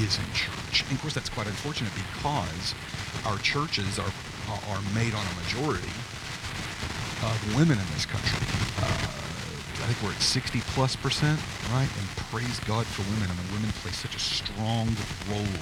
is 0.03 0.17
in 0.17 0.29
church. 0.33 0.83
And 0.83 0.93
of 0.93 1.01
course, 1.01 1.13
that's 1.13 1.29
quite 1.29 1.47
unfortunate 1.47 1.91
because 1.95 2.75
our 3.25 3.37
churches 3.39 3.99
are 3.99 4.11
are 4.47 4.81
made 4.95 5.13
on 5.13 5.25
a 5.27 5.35
majority 5.43 5.91
of 7.23 7.35
women 7.55 7.77
in 7.77 7.87
this 7.93 8.05
country. 8.05 8.39
Uh, 8.79 9.27
I 9.83 9.91
think 9.91 10.01
we're 10.01 10.15
at 10.15 10.21
60 10.21 10.61
plus 10.73 10.95
percent, 10.95 11.39
right? 11.71 11.87
And 11.87 12.07
praise 12.31 12.59
God 12.61 12.85
for 12.85 13.03
women. 13.13 13.29
I 13.29 13.35
mean, 13.35 13.51
women 13.53 13.71
play 13.83 13.91
such 13.91 14.15
a 14.15 14.19
strong 14.19 14.87
role 15.29 15.53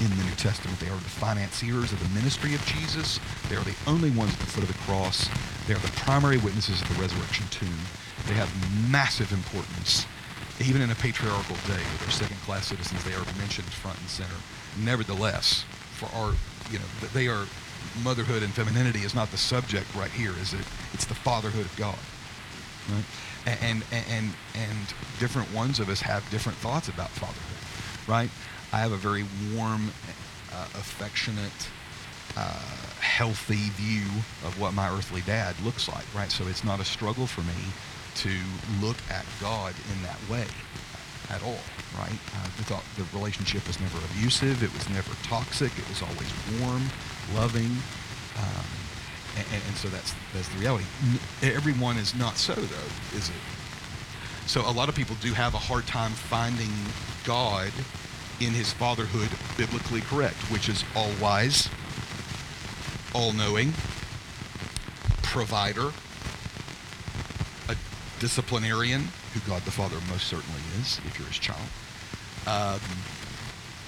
in 0.00 0.10
the 0.10 0.24
New 0.24 0.36
Testament. 0.36 0.78
They 0.80 0.88
are 0.88 0.98
the 0.98 1.14
financiers 1.18 1.92
of 1.92 1.98
the 2.02 2.08
ministry 2.14 2.54
of 2.54 2.64
Jesus. 2.66 3.18
They 3.48 3.56
are 3.56 3.64
the 3.64 3.74
only 3.86 4.10
ones 4.10 4.32
at 4.34 4.38
the 4.40 4.46
foot 4.46 4.64
of 4.64 4.68
the 4.68 4.78
cross. 4.84 5.28
They 5.66 5.74
are 5.74 5.82
the 5.82 5.92
primary 6.02 6.38
witnesses 6.38 6.82
of 6.82 6.88
the 6.94 7.00
resurrection 7.02 7.46
tomb. 7.50 7.78
They 8.26 8.34
have 8.34 8.50
massive 8.90 9.32
importance. 9.32 10.06
Even 10.60 10.82
in 10.82 10.90
a 10.90 10.94
patriarchal 10.96 11.56
day 11.66 11.82
they're 12.00 12.10
second 12.10 12.36
class 12.38 12.66
citizens, 12.66 13.02
they 13.04 13.12
are 13.12 13.24
mentioned 13.38 13.68
front 13.68 13.98
and 14.00 14.08
center. 14.08 14.34
Nevertheless, 14.82 15.64
for 15.92 16.06
our, 16.16 16.32
you 16.70 16.78
know, 16.78 16.84
they 17.14 17.28
are, 17.28 17.46
motherhood 18.02 18.42
and 18.42 18.52
femininity 18.52 19.00
is 19.00 19.14
not 19.14 19.30
the 19.30 19.36
subject 19.36 19.86
right 19.94 20.10
here, 20.10 20.32
is 20.40 20.52
it? 20.54 20.64
It's 20.92 21.04
the 21.04 21.14
fatherhood 21.14 21.64
of 21.64 21.76
God. 21.76 21.98
Right? 22.90 23.04
And, 23.62 23.84
and, 23.92 24.04
and, 24.10 24.34
and 24.54 24.78
different 25.20 25.52
ones 25.54 25.78
of 25.78 25.88
us 25.88 26.00
have 26.00 26.28
different 26.30 26.58
thoughts 26.58 26.88
about 26.88 27.08
fatherhood, 27.10 28.08
right? 28.08 28.30
I 28.72 28.78
have 28.80 28.92
a 28.92 28.96
very 28.96 29.24
warm, 29.54 29.90
uh, 30.52 30.64
affectionate, 30.74 31.68
uh, 32.36 32.60
healthy 33.00 33.70
view 33.70 34.06
of 34.44 34.58
what 34.60 34.74
my 34.74 34.90
earthly 34.90 35.22
dad 35.22 35.54
looks 35.64 35.88
like, 35.88 36.04
right? 36.14 36.30
So 36.30 36.46
it's 36.46 36.64
not 36.64 36.80
a 36.80 36.84
struggle 36.84 37.26
for 37.26 37.42
me 37.42 37.72
to 38.16 38.30
look 38.80 38.96
at 39.10 39.24
God 39.40 39.74
in 39.94 40.02
that 40.02 40.18
way 40.28 40.46
at 41.30 41.42
all, 41.42 41.60
right? 41.98 42.18
Uh, 42.34 42.48
thought 42.64 42.84
the 42.96 43.04
relationship 43.16 43.66
was 43.66 43.78
never 43.80 43.98
abusive. 44.12 44.62
It 44.62 44.72
was 44.72 44.88
never 44.90 45.12
toxic. 45.22 45.72
It 45.78 45.88
was 45.88 46.02
always 46.02 46.32
warm, 46.60 46.82
loving. 47.34 47.70
Um, 48.36 48.66
and, 49.36 49.62
and, 49.66 49.76
so 49.76 49.88
that's 49.88 50.14
that's 50.34 50.48
the 50.48 50.58
reality. 50.58 50.84
Everyone 51.42 51.96
is 51.96 52.14
not 52.14 52.36
so, 52.36 52.54
though, 52.54 53.16
is 53.16 53.28
it? 53.28 53.36
So 54.46 54.62
a 54.62 54.72
lot 54.72 54.88
of 54.88 54.94
people 54.94 55.16
do 55.20 55.32
have 55.34 55.54
a 55.54 55.58
hard 55.58 55.86
time 55.86 56.12
finding 56.12 56.70
God 57.24 57.70
in 58.40 58.52
his 58.52 58.72
fatherhood 58.72 59.28
biblically 59.56 60.00
correct, 60.02 60.36
which 60.50 60.68
is 60.68 60.84
all 60.96 61.10
wise, 61.20 61.68
all 63.14 63.32
knowing, 63.32 63.72
provider, 65.22 65.92
a 67.68 67.76
disciplinarian, 68.18 69.08
who 69.32 69.40
God 69.48 69.62
the 69.62 69.70
Father 69.70 69.96
most 70.10 70.26
certainly 70.26 70.60
is, 70.80 71.00
if 71.06 71.18
you're 71.18 71.28
his 71.28 71.38
child, 71.38 71.68
um, 72.46 72.80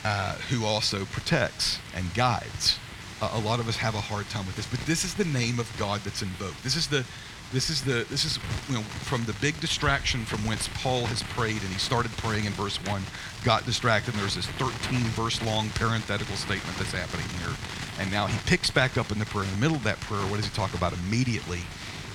uh, 0.05 0.35
who 0.49 0.65
also 0.65 1.05
protects 1.07 1.79
and 1.95 2.13
guides. 2.15 2.79
Uh, 3.21 3.31
a 3.35 3.41
lot 3.41 3.61
of 3.61 3.69
us 3.69 3.77
have 3.77 3.95
a 3.95 4.01
hard 4.01 4.29
time 4.31 4.47
with 4.47 4.57
this, 4.57 4.67
but 4.67 4.81
this 4.81 5.05
is 5.05 5.15
the 5.15 5.27
name 5.27 5.59
of 5.59 5.71
God 5.79 6.01
that's 6.01 6.23
invoked. 6.23 6.63
This 6.63 6.77
is 6.77 6.87
the 6.87 7.05
this 7.53 7.69
is 7.69 7.83
the 7.83 8.07
this 8.09 8.25
is 8.25 8.39
you 8.69 8.77
know 8.77 8.83
from 8.83 9.25
the 9.25 9.33
big 9.41 9.59
distraction 9.61 10.25
from 10.25 10.39
whence 10.47 10.69
Paul 10.75 11.07
has 11.07 11.23
prayed 11.23 11.61
and 11.61 11.71
he 11.71 11.79
started 11.79 12.13
praying 12.13 12.45
in 12.45 12.53
verse 12.53 12.79
1 12.87 13.03
got 13.45 13.67
distracted 13.67 14.15
and 14.15 14.23
there's 14.23 14.37
this 14.37 14.47
13 14.47 15.01
verse 15.19 15.43
long 15.43 15.69
parenthetical 15.71 16.37
statement 16.37 16.77
that's 16.79 16.93
happening 16.93 17.27
here 17.41 17.57
and 17.99 18.11
now 18.13 18.27
he 18.27 18.39
picks 18.47 18.71
back 18.71 18.97
up 18.97 19.11
in 19.11 19.19
the 19.19 19.27
prayer 19.27 19.45
in 19.45 19.51
the 19.51 19.57
middle 19.57 19.77
of 19.77 19.83
that 19.83 19.99
prayer 20.01 20.23
what 20.31 20.37
does 20.37 20.47
he 20.47 20.55
talk 20.55 20.73
about 20.75 20.93
immediately 20.93 21.61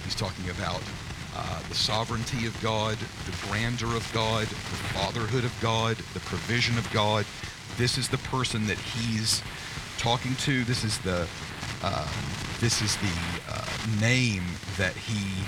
he's 0.06 0.16
talking 0.16 0.50
about 0.50 0.82
uh, 1.36 1.60
the 1.70 1.76
sovereignty 1.76 2.48
of 2.48 2.60
God 2.62 2.98
the 2.98 3.48
grandeur 3.48 3.96
of 3.96 4.10
God 4.14 4.48
the 4.48 4.56
fatherhood 4.96 5.44
of 5.44 5.54
God 5.62 5.98
the 6.14 6.20
provision 6.22 6.78
of 6.78 6.92
God 6.92 7.26
this 7.78 7.98
is 7.98 8.08
the 8.08 8.18
person 8.20 8.68
that 8.68 8.78
he's 8.78 9.42
talking 9.98 10.36
to 10.38 10.64
this 10.64 10.84
is 10.84 10.98
the 11.00 11.28
um, 11.84 12.08
this 12.60 12.82
is 12.82 12.96
the 12.98 13.14
uh, 13.50 13.66
name 14.00 14.44
that 14.78 14.94
he 14.94 15.46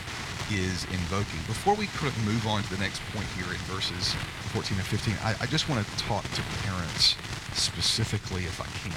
is 0.51 0.85
invoking. 0.85 1.39
Before 1.47 1.75
we 1.75 1.85
of 1.85 2.25
move 2.25 2.47
on 2.47 2.63
to 2.63 2.69
the 2.69 2.79
next 2.79 3.01
point 3.11 3.27
here 3.35 3.51
in 3.51 3.59
verses 3.67 4.13
14 4.53 4.77
and 4.77 4.85
15, 4.85 5.15
I, 5.23 5.35
I 5.41 5.45
just 5.45 5.67
want 5.67 5.85
to 5.85 5.97
talk 6.03 6.23
to 6.23 6.41
parents 6.63 7.15
specifically, 7.53 8.43
if 8.43 8.61
I 8.61 8.67
can. 8.79 8.95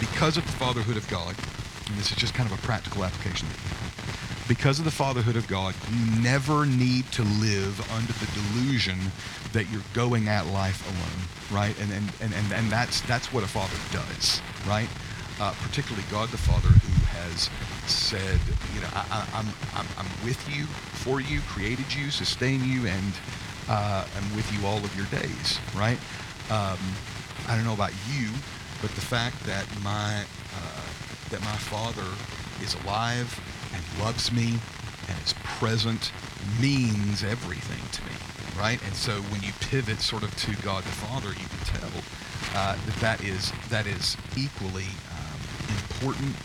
Because 0.00 0.36
of 0.36 0.46
the 0.46 0.52
fatherhood 0.52 0.96
of 0.96 1.08
God, 1.08 1.34
and 1.88 1.98
this 1.98 2.10
is 2.10 2.16
just 2.16 2.34
kind 2.34 2.50
of 2.50 2.58
a 2.58 2.62
practical 2.62 3.04
application, 3.04 3.48
because 4.48 4.78
of 4.78 4.84
the 4.84 4.90
fatherhood 4.90 5.36
of 5.36 5.48
God, 5.48 5.74
you 5.90 6.22
never 6.22 6.66
need 6.66 7.10
to 7.12 7.22
live 7.22 7.80
under 7.92 8.12
the 8.12 8.28
delusion 8.34 8.98
that 9.52 9.70
you're 9.70 9.82
going 9.94 10.28
at 10.28 10.46
life 10.46 10.84
alone, 10.86 11.60
right? 11.60 11.78
And 11.80 11.92
and, 11.92 12.12
and, 12.20 12.34
and, 12.34 12.52
and 12.52 12.70
that's 12.70 13.00
that's 13.02 13.32
what 13.32 13.44
a 13.44 13.48
father 13.48 13.76
does, 13.92 14.40
right? 14.66 14.88
uh, 15.40 15.54
particularly 15.62 16.04
God 16.10 16.28
the 16.28 16.38
Father, 16.38 16.68
who 16.68 17.06
has 17.18 17.50
said, 17.86 18.38
you 18.74 18.80
know, 18.80 18.88
I, 18.94 19.26
am 19.34 19.46
I'm, 19.46 19.46
I'm, 19.74 19.86
I'm 19.98 20.24
with 20.24 20.40
you, 20.54 20.64
for 20.64 21.20
you, 21.20 21.40
created 21.48 21.92
you, 21.92 22.10
sustain 22.10 22.64
you, 22.64 22.86
and 22.86 23.12
uh, 23.68 24.06
I'm 24.16 24.36
with 24.36 24.50
you 24.52 24.66
all 24.66 24.78
of 24.78 24.94
your 24.96 25.06
days, 25.06 25.58
right? 25.74 25.98
Um, 26.50 26.78
I 27.48 27.56
don't 27.56 27.64
know 27.64 27.74
about 27.74 27.92
you, 28.12 28.30
but 28.80 28.90
the 28.92 29.00
fact 29.00 29.40
that 29.44 29.66
my 29.82 30.22
uh, 30.54 30.80
that 31.30 31.40
my 31.40 31.56
Father 31.56 32.06
is 32.62 32.74
alive 32.84 33.28
and 33.74 34.04
loves 34.04 34.30
me 34.30 34.58
and 35.08 35.18
is 35.24 35.34
present 35.58 36.12
means 36.60 37.24
everything 37.24 37.82
to 37.92 38.02
me, 38.04 38.16
right? 38.60 38.80
And 38.86 38.94
so 38.94 39.12
when 39.32 39.42
you 39.42 39.52
pivot 39.60 40.00
sort 40.00 40.22
of 40.22 40.34
to 40.36 40.56
God 40.62 40.84
the 40.84 40.90
Father, 40.90 41.28
you 41.28 41.46
can 41.48 41.80
tell 41.80 41.90
uh, 42.54 42.76
that 42.86 42.96
that 43.00 43.24
is 43.24 43.52
that 43.70 43.86
is 43.86 44.16
equally 44.36 44.86
important 45.68 46.36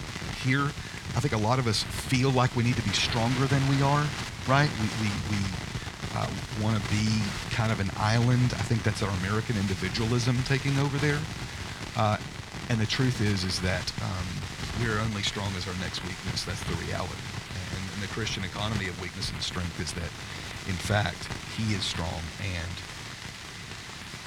here. 0.44 0.66
I 1.16 1.20
think 1.20 1.34
a 1.34 1.38
lot 1.38 1.60
of 1.60 1.68
us 1.68 1.84
feel 1.84 2.32
like 2.32 2.56
we 2.56 2.64
need 2.64 2.76
to 2.76 2.82
be 2.84 2.92
stronger 2.92 3.46
than 3.46 3.62
we 3.70 3.82
are, 3.82 4.06
right? 4.48 4.70
We, 4.80 4.88
we, 5.02 5.10
we 5.32 5.42
uh, 6.16 6.30
want 6.62 6.82
to 6.82 6.90
be 6.90 7.08
kind 7.52 7.72
of 7.72 7.80
an 7.80 7.90
island. 7.98 8.54
I 8.54 8.64
think 8.64 8.84
that's 8.84 9.02
our 9.02 9.10
American 9.22 9.58
individualism 9.58 10.38
taking 10.46 10.78
over 10.80 10.98
there. 10.98 11.20
Uh, 11.98 12.18
and 12.70 12.80
the 12.80 12.86
truth 12.86 13.22
is, 13.22 13.44
is 13.44 13.60
that 13.62 13.92
um, 14.02 14.28
we 14.80 14.88
are 14.88 15.00
only 15.00 15.22
strong 15.24 15.52
as 15.58 15.68
our 15.68 15.76
next 15.76 16.02
weakness. 16.04 16.46
That's 16.46 16.64
the 16.64 16.76
reality. 16.86 17.20
And, 17.76 18.02
the 18.02 18.08
Christian 18.08 18.46
economy 18.46 18.88
of 18.88 18.96
weakness 19.02 19.30
and 19.30 19.42
strength 19.42 19.78
is 19.82 19.92
that, 19.92 20.08
in 20.72 20.80
fact, 20.80 21.28
He 21.58 21.74
is 21.74 21.84
strong 21.84 22.24
and 22.40 22.72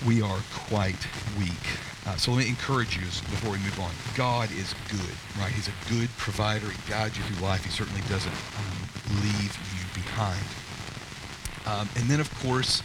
we 0.07 0.21
are 0.21 0.41
quite 0.69 1.09
weak. 1.39 1.65
Uh, 2.05 2.17
so 2.17 2.33
let 2.33 2.45
me 2.45 2.51
encourage 2.51 2.97
you 2.97 3.07
before 3.33 3.53
we 3.53 3.59
move 3.59 3.81
on. 3.81 3.91
God 4.15 4.51
is 4.53 4.75
good, 4.91 5.17
right? 5.41 5.51
He's 5.53 5.69
a 5.69 5.77
good 5.89 6.11
provider. 6.19 6.69
He 6.69 6.91
guides 6.91 7.17
you 7.17 7.25
through 7.25 7.43
life. 7.47 7.65
He 7.65 7.71
certainly 7.71 8.03
doesn't 8.11 8.37
um, 8.61 8.77
leave 9.25 9.57
you 9.73 10.03
behind. 10.03 10.45
Um, 11.65 11.89
and 11.97 12.11
then, 12.11 12.21
of 12.21 12.29
course, 12.41 12.83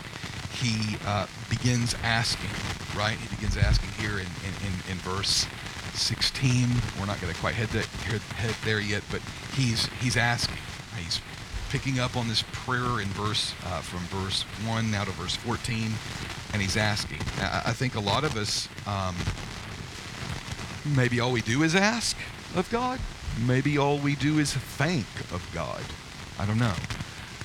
he 0.54 0.96
uh, 1.06 1.28
begins 1.50 1.96
asking, 2.02 2.50
right? 2.98 3.18
He 3.18 3.28
begins 3.36 3.58
asking 3.58 3.90
here 4.00 4.20
in, 4.20 4.30
in, 4.48 4.54
in, 4.64 4.92
in 4.92 4.98
verse 5.04 5.46
16. 5.98 6.68
We're 7.00 7.06
not 7.06 7.20
going 7.20 7.34
to 7.34 7.40
quite 7.40 7.56
head, 7.56 7.70
head 7.70 8.56
there 8.64 8.80
yet, 8.80 9.04
but 9.12 9.22
he's, 9.56 9.88
he's 10.02 10.18
asking. 10.18 10.58
He's 10.98 11.22
picking 11.70 12.00
up 12.00 12.16
on 12.16 12.28
this 12.28 12.44
prayer 12.52 13.02
in 13.02 13.08
verse 13.10 13.54
uh, 13.66 13.82
from 13.82 14.00
verse 14.22 14.44
1 14.66 14.90
now 14.90 15.04
to 15.04 15.12
verse 15.12 15.36
14 15.36 15.92
and 16.54 16.62
he's 16.62 16.78
asking. 16.78 17.20
I 17.42 17.74
think 17.74 17.96
a 17.96 18.00
lot 18.00 18.24
of 18.24 18.38
us 18.38 18.70
um, 18.88 19.16
maybe 20.96 21.20
all 21.20 21.32
we 21.32 21.42
do 21.42 21.64
is 21.64 21.76
ask 21.76 22.16
of 22.56 22.70
god. 22.72 23.00
Maybe 23.46 23.78
all 23.78 23.98
we 23.98 24.16
do 24.16 24.40
is 24.40 24.54
thank 24.54 25.06
of 25.34 25.48
god. 25.54 25.84
I 26.40 26.46
don't 26.46 26.60
know. 26.60 26.74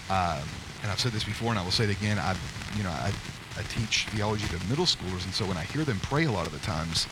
Um, 0.09 0.47
and 0.83 0.91
i've 0.91 1.01
said 1.01 1.13
this 1.13 1.25
before 1.25 1.51
and 1.51 1.59
i 1.59 1.65
will 1.65 1.71
say 1.71 1.85
it 1.85 1.91
again. 1.91 2.19
I 2.19 2.37
you 2.77 2.85
know 2.85 2.91
I, 2.91 3.13
I 3.59 3.63
teach 3.69 4.07
theology 4.09 4.47
to 4.49 4.69
middle 4.69 4.85
schoolers 4.85 5.25
and 5.25 5.35
so 5.35 5.45
when 5.47 5.57
i 5.57 5.65
hear 5.65 5.85
them 5.85 5.99
pray 6.01 6.25
a 6.25 6.33
lot 6.33 6.47
of 6.47 6.53
the 6.53 6.59
times 6.61 7.07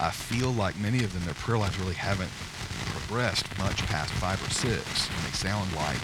i 0.00 0.10
feel 0.10 0.52
like 0.52 0.78
many 0.78 1.04
of 1.04 1.12
them 1.12 1.24
their 1.24 1.34
prayer 1.34 1.58
lives 1.58 1.78
really 1.78 1.94
haven't 1.94 2.30
progressed 2.92 3.46
much 3.58 3.84
past 3.86 4.12
five 4.14 4.40
or 4.46 4.50
six 4.50 5.08
and 5.08 5.18
they 5.24 5.32
sound 5.32 5.72
like 5.74 6.00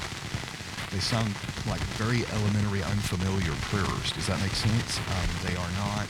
they 0.95 1.03
sound 1.03 1.35
like 1.67 1.83
very 1.99 2.23
elementary, 2.31 2.79
unfamiliar 2.87 3.51
prayers. 3.67 4.15
Does 4.15 4.31
that 4.31 4.39
make 4.39 4.55
sense? 4.55 5.03
Um, 5.11 5.27
they 5.43 5.59
are 5.59 5.73
not. 5.75 6.07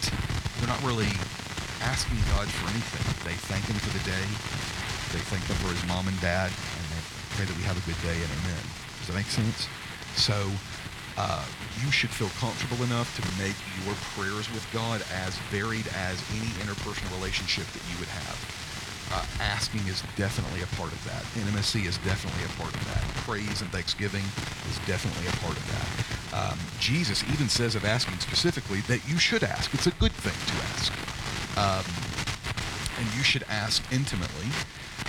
They're 0.61 0.69
not 0.69 0.77
really 0.85 1.09
asking 1.81 2.21
God 2.37 2.45
for 2.53 2.69
anything. 2.69 3.01
They 3.25 3.33
thank 3.49 3.65
Him 3.65 3.81
for 3.81 3.89
the 3.97 4.05
day. 4.05 4.27
They 5.17 5.25
thank 5.33 5.41
Him 5.49 5.57
for 5.65 5.73
His 5.73 5.81
mom 5.89 6.05
and 6.05 6.21
dad, 6.21 6.53
and 6.53 6.85
they 6.93 7.01
pray 7.33 7.49
that 7.49 7.57
we 7.57 7.65
have 7.65 7.81
a 7.81 7.85
good 7.89 7.97
day 8.05 8.13
and 8.13 8.29
Amen. 8.45 8.65
Does 9.01 9.09
that 9.09 9.17
make 9.17 9.33
sense? 9.33 9.73
So. 10.21 10.37
Uh, 11.17 11.45
you 11.85 11.91
should 11.91 12.11
feel 12.11 12.31
comfortable 12.41 12.83
enough 12.85 13.15
to 13.15 13.23
make 13.43 13.55
your 13.85 13.95
prayers 14.17 14.51
with 14.51 14.67
God 14.73 15.03
as 15.25 15.37
varied 15.51 15.87
as 15.95 16.19
any 16.35 16.51
interpersonal 16.63 17.15
relationship 17.19 17.67
that 17.67 17.83
you 17.93 17.99
would 17.99 18.09
have 18.09 18.65
uh, 19.15 19.25
asking 19.41 19.81
is 19.87 20.03
definitely 20.17 20.63
a 20.63 20.67
part 20.77 20.93
of 20.93 21.05
that. 21.05 21.23
Intimacy 21.39 21.87
is 21.87 21.99
definitely 21.99 22.45
a 22.45 22.53
part 22.61 22.75
of 22.75 22.85
that. 22.91 23.03
Praise 23.23 23.61
and 23.61 23.71
thanksgiving 23.71 24.25
is 24.71 24.79
definitely 24.87 25.27
a 25.29 25.37
part 25.39 25.57
of 25.57 25.65
that. 25.71 25.89
Um, 26.35 26.59
Jesus 26.81 27.23
even 27.33 27.49
says 27.49 27.75
of 27.75 27.85
asking 27.85 28.19
specifically 28.19 28.81
that 28.83 29.07
you 29.09 29.19
should 29.19 29.45
ask. 29.45 29.73
It's 29.75 29.87
a 29.87 29.93
good 29.93 30.13
thing 30.13 30.35
to 30.35 30.57
ask. 30.75 30.91
Um, 31.55 31.87
and 32.99 33.07
you 33.17 33.23
should 33.23 33.45
ask 33.49 33.83
intimately. 33.93 34.49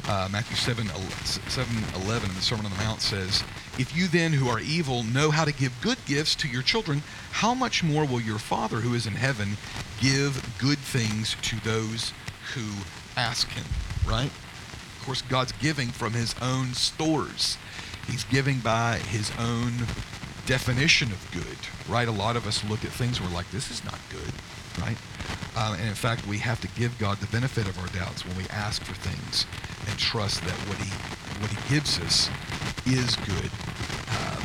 Uh, 0.08 0.30
Matthew 0.32 0.56
7, 0.56 0.86
7 0.86 1.76
11 2.06 2.30
in 2.30 2.36
the 2.36 2.42
Sermon 2.42 2.66
on 2.66 2.72
the 2.72 2.78
Mount 2.78 3.02
says, 3.02 3.44
If 3.78 3.96
you 3.96 4.08
then 4.08 4.32
who 4.32 4.48
are 4.48 4.60
evil 4.60 5.04
know 5.04 5.32
how 5.32 5.44
to 5.44 5.52
give 5.52 5.82
good 5.82 5.98
gifts 6.06 6.34
to 6.36 6.48
your 6.48 6.62
children, 6.62 7.04
how 7.32 7.54
much 7.54 7.84
more 7.84 8.06
will 8.06 8.22
your 8.22 8.40
Father 8.40 8.78
who 8.78 8.94
is 8.94 9.06
in 9.06 9.14
heaven 9.14 9.58
give 10.00 10.56
good 10.60 10.78
things 10.78 11.36
to 11.42 11.60
those 11.60 12.14
who 12.54 12.64
ask 13.18 13.50
him? 13.50 13.66
Right? 14.08 14.32
Of 14.32 15.02
course, 15.06 15.22
God's 15.24 15.52
giving 15.54 15.90
from 15.90 16.14
his 16.14 16.34
own 16.42 16.74
stores. 16.74 17.58
He's 18.08 18.24
giving 18.24 18.60
by 18.60 19.00
his 19.10 19.32
own 19.38 19.74
definition 20.46 21.12
of 21.12 21.28
good, 21.34 21.92
right? 21.92 22.08
A 22.08 22.12
lot 22.12 22.38
of 22.38 22.48
us 22.48 22.64
look 22.70 22.86
at 22.86 22.92
things, 22.92 23.20
we're 23.20 23.30
like, 23.30 23.50
this 23.52 23.72
is 23.72 23.84
not 23.84 24.00
good, 24.10 24.32
right? 24.80 24.98
Um, 25.58 25.74
and 25.76 25.88
in 25.88 25.96
fact, 25.96 26.28
we 26.28 26.38
have 26.38 26.62
to 26.62 26.68
give 26.80 26.98
God 27.00 27.18
the 27.18 27.28
benefit 27.28 27.68
of 27.68 27.78
our 27.80 27.88
doubts 27.88 28.26
when 28.26 28.38
we 28.38 28.46
ask 28.50 28.84
for 28.84 28.94
things 28.94 29.46
and 29.90 29.98
trust 29.98 30.44
that 30.44 30.56
what 30.70 30.78
He 30.78 30.90
what 31.42 31.52
He 31.52 31.74
gives 31.74 32.00
us 32.00 32.30
is 32.86 33.16
good, 33.18 33.50
um, 34.14 34.42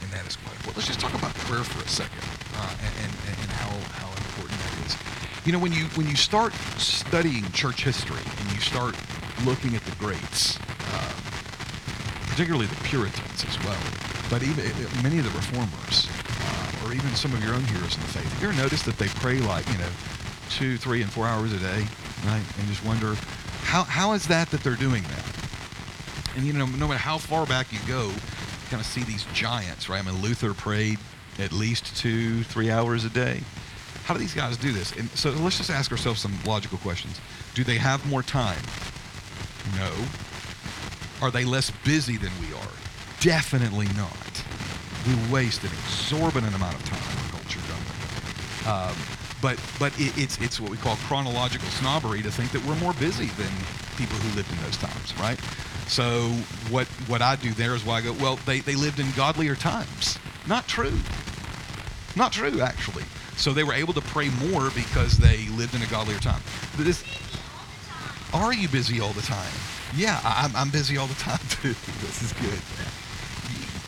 and 0.00 0.08
that 0.12 0.24
is 0.26 0.36
quite 0.36 0.56
important. 0.56 0.76
Let's 0.76 0.88
just 0.88 1.00
talk 1.00 1.14
about 1.14 1.34
prayer 1.46 1.64
for 1.64 1.84
a 1.84 1.88
second, 1.88 2.24
uh, 2.56 2.74
and, 2.82 2.92
and, 3.04 3.12
and 3.40 3.50
how 3.52 3.70
how 3.96 4.08
important 4.12 4.58
that 4.58 4.86
is. 4.86 4.96
You 5.44 5.52
know, 5.52 5.58
when 5.58 5.72
you 5.72 5.86
when 5.98 6.08
you 6.08 6.16
start 6.16 6.54
studying 6.78 7.44
church 7.52 7.84
history 7.84 8.22
and 8.22 8.52
you 8.52 8.60
start 8.60 8.96
looking 9.44 9.74
at 9.74 9.84
the 9.84 9.94
greats, 9.96 10.58
um, 10.94 11.16
particularly 12.30 12.66
the 12.66 12.80
Puritans 12.84 13.44
as 13.44 13.58
well, 13.64 13.82
but 14.30 14.42
even 14.42 14.64
many 15.02 15.18
of 15.18 15.24
the 15.24 15.34
reformers, 15.36 16.08
uh, 16.08 16.86
or 16.86 16.94
even 16.94 17.10
some 17.14 17.32
of 17.32 17.42
your 17.44 17.54
own 17.54 17.64
heroes 17.64 17.94
in 17.96 18.00
the 18.00 18.12
faith, 18.16 18.40
you 18.40 18.48
ever 18.48 18.56
notice 18.56 18.82
that 18.82 18.96
they 18.98 19.08
pray 19.20 19.38
like 19.38 19.66
you 19.70 19.78
know 19.78 19.92
two, 20.48 20.76
three, 20.76 21.02
and 21.02 21.10
four 21.10 21.26
hours 21.26 21.52
a 21.52 21.58
day, 21.58 21.84
right? 22.24 22.44
And 22.58 22.68
just 22.68 22.84
wonder 22.84 23.14
how 23.64 23.84
how 23.84 24.12
is 24.12 24.26
that 24.28 24.50
that 24.50 24.62
they're 24.62 24.76
doing 24.76 25.02
that? 25.04 25.31
And 26.36 26.44
you 26.44 26.52
know, 26.52 26.66
no 26.66 26.88
matter 26.88 26.98
how 26.98 27.18
far 27.18 27.46
back 27.46 27.72
you 27.72 27.78
go, 27.86 28.06
you 28.08 28.68
kind 28.70 28.80
of 28.80 28.86
see 28.86 29.02
these 29.02 29.24
giants, 29.34 29.88
right? 29.88 30.04
I 30.04 30.10
mean, 30.10 30.20
Luther 30.22 30.54
prayed 30.54 30.98
at 31.38 31.52
least 31.52 31.96
two, 31.96 32.42
three 32.44 32.70
hours 32.70 33.04
a 33.04 33.10
day. 33.10 33.40
How 34.04 34.14
do 34.14 34.20
these 34.20 34.34
guys 34.34 34.56
do 34.56 34.72
this? 34.72 34.92
And 34.92 35.08
so 35.10 35.30
let's 35.30 35.58
just 35.58 35.70
ask 35.70 35.90
ourselves 35.92 36.20
some 36.20 36.32
logical 36.44 36.78
questions. 36.78 37.20
Do 37.54 37.64
they 37.64 37.76
have 37.76 38.04
more 38.08 38.22
time? 38.22 38.58
No. 39.76 39.92
Are 41.20 41.30
they 41.30 41.44
less 41.44 41.70
busy 41.84 42.16
than 42.16 42.32
we 42.40 42.52
are? 42.54 42.72
Definitely 43.20 43.86
not. 43.96 44.44
We 45.06 45.14
waste 45.32 45.62
an 45.62 45.70
exorbitant 45.84 46.54
amount 46.54 46.74
of 46.74 46.84
time 46.84 46.98
in 46.98 47.30
culture, 47.30 47.60
don't 47.68 47.78
we? 47.78 48.68
Um, 48.68 48.96
but 49.40 49.58
but 49.78 49.92
it, 50.00 50.16
it's 50.16 50.38
it's 50.38 50.60
what 50.60 50.70
we 50.70 50.76
call 50.76 50.96
chronological 51.06 51.68
snobbery 51.68 52.22
to 52.22 52.30
think 52.30 52.52
that 52.52 52.64
we're 52.64 52.76
more 52.76 52.94
busy 52.94 53.26
than 53.26 53.50
people 53.96 54.16
who 54.18 54.36
lived 54.36 54.50
in 54.50 54.58
those 54.62 54.76
times, 54.76 55.14
right? 55.18 55.38
So 55.86 56.28
what 56.70 56.86
what 57.06 57.22
I 57.22 57.36
do 57.36 57.50
there 57.52 57.74
is 57.74 57.84
why 57.84 57.98
I 57.98 58.00
go, 58.00 58.12
well, 58.14 58.36
they, 58.46 58.60
they 58.60 58.74
lived 58.74 59.00
in 59.00 59.06
godlier 59.12 59.54
times. 59.54 60.18
Not 60.46 60.66
true. 60.68 60.98
Not 62.16 62.32
true, 62.32 62.60
actually. 62.60 63.04
So 63.36 63.52
they 63.52 63.64
were 63.64 63.72
able 63.72 63.94
to 63.94 64.00
pray 64.00 64.28
more 64.50 64.70
because 64.74 65.18
they 65.18 65.48
lived 65.48 65.74
in 65.74 65.82
a 65.82 65.86
godlier 65.86 66.18
time. 66.18 66.42
This, 66.76 67.02
are 68.32 68.52
you 68.52 68.68
busy 68.68 69.00
all 69.00 69.12
the 69.12 69.22
time? 69.22 69.52
Yeah, 69.94 70.20
I'm, 70.24 70.54
I'm 70.56 70.70
busy 70.70 70.96
all 70.96 71.06
the 71.06 71.14
time 71.14 71.38
too. 71.48 71.74
This 72.00 72.22
is 72.22 72.32
good. 72.34 72.58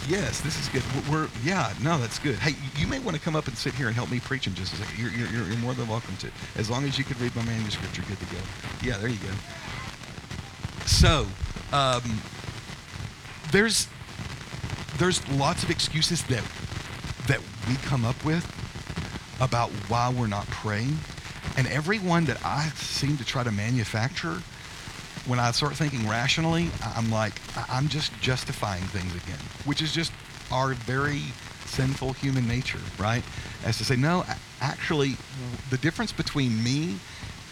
Yes, 0.07 0.43
this 0.43 0.61
is 0.61 0.69
good. 0.69 0.83
We're, 1.11 1.23
we're, 1.23 1.29
yeah, 1.43 1.73
no, 1.83 1.99
that's 1.99 2.19
good. 2.19 2.37
Hey, 2.37 2.55
you 2.79 2.87
may 2.87 2.99
want 2.99 3.17
to 3.17 3.23
come 3.23 3.35
up 3.35 3.47
and 3.47 3.57
sit 3.57 3.73
here 3.75 3.87
and 3.87 3.97
help 3.97 4.11
me 4.11 4.21
preach 4.21 4.47
in 4.47 4.55
just 4.55 4.75
a 4.75 4.77
second. 4.77 4.99
You're, 4.99 5.11
you're, 5.11 5.47
you're 5.47 5.59
more 5.59 5.73
than 5.73 5.89
welcome 5.89 6.15
to. 6.19 6.31
As 6.57 6.69
long 6.69 6.85
as 6.85 6.99
you 6.99 7.05
can 7.05 7.19
read 7.23 7.35
my 7.35 7.43
manuscript, 7.45 7.97
you're 7.97 8.07
good 8.07 8.19
to 8.21 8.27
go. 8.27 8.41
Yeah, 8.83 8.99
there 8.99 9.09
you 9.09 9.17
go. 9.17 9.33
So, 10.85 11.27
um, 11.75 12.03
there's 13.51 13.89
there's 14.99 15.27
lots 15.31 15.65
of 15.65 15.71
excuses 15.71 16.23
that 16.25 16.45
that 17.27 17.41
we 17.69 17.75
come 17.77 18.05
up 18.05 18.25
with 18.25 18.45
about 19.41 19.71
why 19.89 20.09
we're 20.09 20.29
not 20.29 20.47
praying, 20.47 20.97
and 21.57 21.67
every 21.67 21.99
one 21.99 22.25
that 22.27 22.39
I 22.45 22.69
seem 22.77 23.17
to 23.17 23.25
try 23.25 23.43
to 23.43 23.51
manufacture 23.51 24.41
when 25.27 25.41
I 25.41 25.51
start 25.53 25.75
thinking 25.75 26.07
rationally, 26.09 26.71
I'm 26.97 27.11
like, 27.11 27.33
I'm 27.71 27.89
just 27.89 28.13
justifying 28.21 28.83
things 28.85 29.15
again, 29.15 29.39
which 29.65 29.81
is 29.81 29.93
just 29.93 30.13
our 30.53 30.75
very 30.75 31.23
sinful 31.65 32.13
human 32.13 32.47
nature, 32.47 32.81
right? 32.99 33.23
As 33.65 33.79
to 33.79 33.85
say, 33.85 33.97
no, 33.97 34.25
actually, 34.61 35.17
the 35.71 35.79
difference 35.79 36.13
between 36.13 36.63
me 36.63 36.99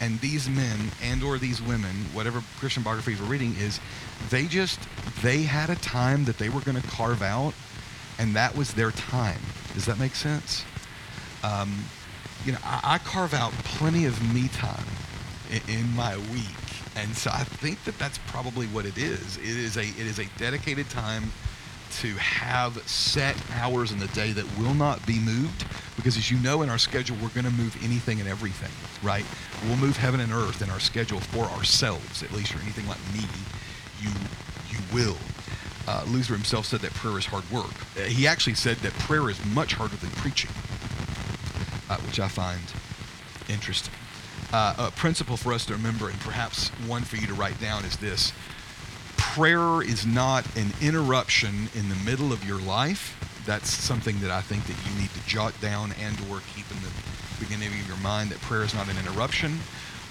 and 0.03 0.21
these 0.21 0.51
men 0.51 0.79
and 1.03 1.23
or 1.23 1.39
these 1.39 1.63
women, 1.63 1.91
whatever 2.13 2.43
Christian 2.59 2.83
biographies 2.83 3.21
we're 3.21 3.29
reading, 3.29 3.55
is 3.59 3.81
they 4.29 4.45
just 4.45 4.79
they 5.23 5.43
had 5.43 5.71
a 5.71 5.77
time 5.77 6.25
that 6.27 6.37
they 6.37 6.51
were 6.51 6.61
going 6.61 6.81
to 6.81 6.87
carve 6.89 7.23
out, 7.23 7.55
and 8.19 8.37
that 8.37 8.55
was 8.55 8.75
their 8.75 8.91
time. 8.91 9.41
Does 9.73 9.87
that 9.87 9.99
make 9.99 10.15
sense? 10.15 10.65
Um, 11.43 11.85
you 12.45 12.53
know, 12.53 12.59
I, 12.65 12.81
I 12.85 12.99
carve 12.99 13.33
out 13.33 13.53
plenty 13.65 14.05
of 14.05 14.35
me 14.35 14.49
time 14.49 14.85
in, 15.51 15.79
in 15.79 15.97
my 15.97 16.19
week 16.19 16.73
and 16.97 17.17
so 17.17 17.31
I 17.33 17.45
think 17.45 17.83
that 17.85 17.99
that's 17.99 18.19
probably 18.27 18.67
what 18.67 18.85
it 18.85 18.99
is. 18.99 19.39
It 19.39 19.45
is 19.45 19.77
a 19.77 19.83
it 19.85 20.07
is 20.07 20.19
a 20.19 20.27
dedicated 20.39 20.91
time 20.91 21.33
to 22.01 22.09
have 22.17 22.77
set 22.89 23.37
hours 23.53 23.93
in 23.93 23.99
the 23.99 24.09
day 24.09 24.33
that 24.33 24.47
will 24.59 24.75
not 24.75 25.05
be 25.07 25.19
moved 25.19 25.65
because 26.03 26.17
as 26.17 26.31
you 26.31 26.39
know 26.39 26.63
in 26.63 26.69
our 26.69 26.79
schedule 26.79 27.17
we're 27.23 27.29
going 27.29 27.45
to 27.45 27.53
move 27.53 27.77
anything 27.85 28.21
and 28.21 28.29
everything 28.29 28.71
right? 29.03 29.25
We'll 29.67 29.77
move 29.77 29.97
heaven 29.97 30.21
and 30.21 30.33
earth 30.33 30.63
in 30.63 30.71
our 30.71 30.81
schedule 30.81 31.21
for 31.21 31.45
ourselves 31.45 32.23
at 32.23 32.33
least 32.33 32.55
or 32.55 32.61
anything 32.61 32.87
like 32.89 33.01
me 33.13 33.21
you 34.01 34.11
you 34.71 34.79
will. 34.93 35.17
Uh, 35.87 36.05
luther 36.09 36.35
himself 36.35 36.67
said 36.67 36.81
that 36.81 36.93
prayer 36.95 37.19
is 37.19 37.27
hard 37.27 37.49
work. 37.51 37.75
Uh, 37.97 38.03
he 38.03 38.27
actually 38.27 38.55
said 38.55 38.77
that 38.79 38.93
prayer 38.95 39.29
is 39.31 39.45
much 39.47 39.75
harder 39.75 39.97
than 39.97 40.11
preaching 40.11 40.51
uh, 41.93 41.97
which 41.99 42.19
i 42.21 42.29
find 42.29 42.61
interesting. 43.49 43.93
Uh, 44.53 44.75
a 44.79 44.91
principle 44.93 45.37
for 45.37 45.53
us 45.53 45.65
to 45.67 45.73
remember, 45.73 46.09
and 46.09 46.19
perhaps 46.21 46.69
one 46.87 47.03
for 47.03 47.17
you 47.17 47.27
to 47.27 47.35
write 47.35 47.59
down, 47.61 47.85
is 47.85 47.97
this. 47.97 48.33
Prayer 49.17 49.83
is 49.83 50.07
not 50.07 50.45
an 50.57 50.73
interruption 50.81 51.69
in 51.75 51.89
the 51.89 51.95
middle 51.97 52.33
of 52.33 52.45
your 52.45 52.61
life. 52.61 53.19
That's 53.47 53.71
something 53.71 54.21
that 54.21 54.31
I 54.31 54.41
think 54.41 54.65
that 54.67 54.77
you 54.87 55.01
need 55.01 55.11
to 55.11 55.27
jot 55.27 55.59
down 55.61 55.93
and 56.01 56.17
or 56.31 56.41
keep 56.55 56.71
in 56.71 56.77
the 56.83 56.93
beginning 57.41 57.69
of 57.69 57.89
your 57.89 57.97
mind 57.99 58.31
that 58.31 58.41
prayer 58.41 58.63
is 58.63 58.75
not 58.75 58.89
an 58.89 58.97
interruption. 58.99 59.59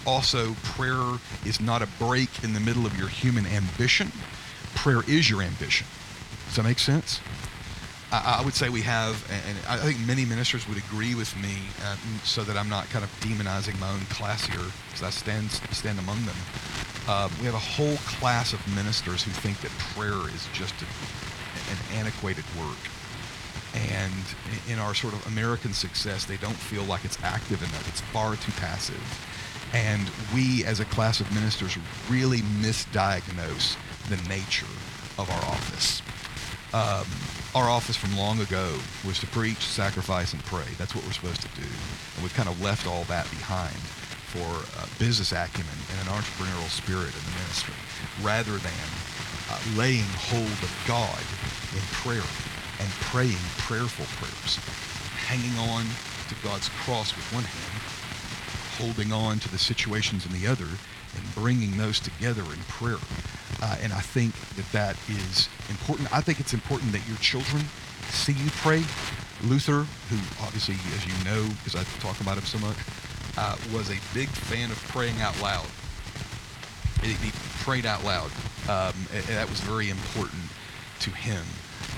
Also, 0.05 0.53
prayer 0.63 1.19
is 1.45 1.61
not 1.61 1.81
a 1.81 1.87
break 1.99 2.43
in 2.43 2.53
the 2.53 2.59
middle 2.59 2.85
of 2.85 2.97
your 2.97 3.07
human 3.07 3.45
ambition. 3.45 4.11
Prayer 4.75 5.01
is 5.07 5.29
your 5.29 5.41
ambition. 5.41 5.87
Does 6.47 6.55
that 6.55 6.63
make 6.63 6.79
sense? 6.79 7.21
I, 8.13 8.41
would 8.43 8.53
say 8.53 8.67
we 8.67 8.81
have, 8.81 9.23
and 9.31 9.57
I 9.69 9.77
think 9.77 9.97
many 10.05 10.25
ministers 10.25 10.67
would 10.67 10.77
agree 10.77 11.15
with 11.15 11.33
me, 11.37 11.59
uh, 11.85 11.95
so 12.25 12.43
that 12.43 12.57
I'm 12.57 12.67
not 12.67 12.89
kind 12.89 13.05
of 13.05 13.11
demonizing 13.21 13.79
my 13.79 13.89
own 13.89 14.01
class 14.09 14.45
here, 14.45 14.59
because 14.87 15.03
I 15.03 15.09
stand 15.11 15.49
stand 15.71 15.97
among 15.97 16.25
them. 16.25 16.35
Uh, 17.07 17.29
we 17.39 17.45
have 17.45 17.55
a 17.55 17.59
whole 17.59 17.95
class 18.19 18.51
of 18.51 18.75
ministers 18.75 19.23
who 19.23 19.31
think 19.31 19.61
that 19.61 19.71
prayer 19.95 20.27
is 20.35 20.45
just 20.51 20.73
a, 20.81 20.85
an 21.71 21.99
antiquated 21.99 22.43
word. 22.59 22.75
And 23.73 24.13
in 24.69 24.79
our 24.79 24.93
sort 24.93 25.13
of 25.13 25.25
American 25.27 25.73
success, 25.73 26.25
they 26.25 26.37
don't 26.37 26.55
feel 26.55 26.83
like 26.83 27.05
it's 27.05 27.17
active 27.23 27.61
enough. 27.61 27.87
It's 27.87 28.01
far 28.01 28.35
too 28.35 28.51
passive. 28.53 29.01
And 29.73 30.09
we, 30.33 30.65
as 30.65 30.79
a 30.81 30.85
class 30.85 31.21
of 31.21 31.33
ministers, 31.33 31.77
really 32.09 32.39
misdiagnose 32.59 33.77
the 34.09 34.17
nature 34.27 34.65
of 35.17 35.29
our 35.29 35.45
office. 35.45 36.01
Um, 36.73 37.05
our 37.55 37.69
office 37.69 37.95
from 37.95 38.15
long 38.17 38.39
ago 38.39 38.77
was 39.05 39.19
to 39.19 39.27
preach, 39.27 39.59
sacrifice, 39.59 40.33
and 40.33 40.43
pray. 40.45 40.67
That's 40.77 40.95
what 40.95 41.05
we're 41.05 41.13
supposed 41.13 41.41
to 41.41 41.49
do. 41.55 41.67
And 42.15 42.23
we've 42.23 42.33
kind 42.33 42.49
of 42.49 42.61
left 42.61 42.87
all 42.87 43.03
that 43.05 43.29
behind 43.29 43.75
for 44.31 44.47
uh, 44.79 44.87
business 44.97 45.33
acumen 45.33 45.75
and 45.91 46.07
an 46.07 46.13
entrepreneurial 46.15 46.69
spirit 46.71 47.11
in 47.11 47.23
the 47.27 47.35
ministry 47.43 47.75
rather 48.23 48.55
than 48.63 48.87
uh, 49.51 49.59
laying 49.75 50.07
hold 50.31 50.47
of 50.63 50.71
God 50.87 51.19
in 51.75 51.83
prayer 51.99 52.23
and 52.81 52.89
praying 53.13 53.37
prayerful 53.57 54.05
prayers, 54.17 54.57
hanging 55.29 55.53
on 55.69 55.85
to 56.29 56.35
God's 56.43 56.69
cross 56.81 57.15
with 57.15 57.25
one 57.33 57.45
hand, 57.45 57.81
holding 58.81 59.13
on 59.13 59.39
to 59.39 59.49
the 59.51 59.57
situations 59.57 60.25
in 60.25 60.33
the 60.33 60.47
other, 60.47 60.65
and 60.65 61.35
bringing 61.35 61.77
those 61.77 61.99
together 61.99 62.41
in 62.41 62.59
prayer. 62.67 63.01
Uh, 63.61 63.77
and 63.83 63.93
I 63.93 63.99
think 63.99 64.33
that 64.57 64.65
that 64.71 64.97
is 65.09 65.49
important. 65.69 66.11
I 66.13 66.21
think 66.21 66.39
it's 66.39 66.53
important 66.53 66.91
that 66.93 67.07
your 67.07 67.17
children 67.17 67.63
see 68.09 68.33
you 68.33 68.49
pray. 68.61 68.83
Luther, 69.43 69.85
who 70.09 70.17
obviously, 70.41 70.75
as 70.95 71.05
you 71.05 71.13
know, 71.25 71.47
because 71.63 71.75
I 71.75 71.83
talk 71.99 72.19
about 72.21 72.37
him 72.37 72.45
so 72.45 72.59
much, 72.59 72.77
uh, 73.37 73.55
was 73.73 73.89
a 73.89 73.97
big 74.13 74.29
fan 74.29 74.71
of 74.71 74.77
praying 74.89 75.19
out 75.21 75.39
loud. 75.41 75.65
He, 77.01 77.15
prayed 77.63 77.85
out 77.85 78.03
loud. 78.03 78.31
Um, 78.67 78.93
and, 79.13 79.23
that 79.25 79.49
was 79.49 79.59
very 79.61 79.89
important 79.89 80.41
to 81.01 81.09
him. 81.11 81.43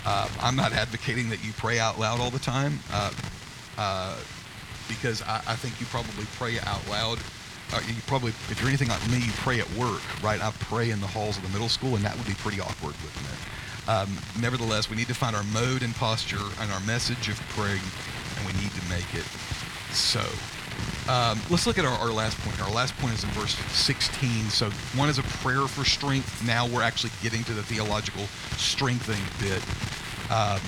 Uh, 0.06 0.28
I'm 0.42 0.56
not 0.56 0.74
advocating 0.74 1.30
that 1.30 1.44
you 1.46 1.54
pray 1.54 1.80
out 1.80 2.00
loud 2.00 2.20
all 2.20 2.30
the 2.30 2.40
time 2.40 2.80
uh, 2.92 3.12
uh, 3.78 4.18
because 4.88 5.22
I, 5.22 5.42
I 5.48 5.56
think 5.56 5.80
you 5.80 5.86
probably 5.88 6.26
pray 6.38 6.60
out 6.60 6.88
loud 6.90 7.20
uh, 7.74 7.82
you 7.88 7.96
probably, 8.06 8.30
if 8.30 8.60
you're 8.60 8.70
anything 8.70 8.90
like 8.90 9.02
me, 9.10 9.18
you 9.18 9.32
pray 9.38 9.60
at 9.60 9.70
work, 9.74 10.02
right? 10.22 10.40
I 10.42 10.52
pray 10.60 10.92
in 10.92 11.02
the 11.02 11.08
halls 11.08 11.38
of 11.38 11.44
the 11.44 11.50
middle 11.50 11.70
school, 11.70 11.96
and 11.96 12.06
that 12.06 12.16
would 12.16 12.28
be 12.28 12.36
pretty 12.36 12.60
awkward, 12.60 12.94
wouldn't 13.02 13.26
it? 13.26 13.90
Um, 13.90 14.16
nevertheless, 14.40 14.90
we 14.90 14.96
need 14.96 15.08
to 15.08 15.16
find 15.16 15.36
our 15.36 15.44
mode 15.46 15.82
and 15.82 15.94
posture 15.96 16.46
and 16.62 16.72
our 16.72 16.80
message 16.82 17.30
of 17.30 17.40
praying, 17.58 17.82
and 18.38 18.46
we 18.46 18.54
need 18.62 18.72
to 18.72 18.90
make 18.90 19.10
it 19.16 19.26
so. 19.92 20.22
Um, 21.10 21.40
let's 21.50 21.68
look 21.68 21.78
at 21.78 21.86
our, 21.86 21.98
our 21.98 22.12
last 22.12 22.38
point. 22.40 22.62
Our 22.62 22.72
last 22.72 22.96
point 22.98 23.14
is 23.14 23.24
in 23.24 23.30
verse 23.32 23.56
16. 23.56 24.50
So 24.50 24.70
one 24.96 25.10
is 25.10 25.18
a 25.18 25.24
prayer 25.24 25.68
for 25.68 25.84
strength. 25.84 26.46
Now 26.46 26.68
we're 26.68 26.82
actually 26.82 27.12
getting 27.22 27.44
to 27.46 27.54
the 27.54 27.64
theological 27.64 28.26
strengthening 28.58 29.22
bit. 29.40 29.62
Um, 30.34 30.62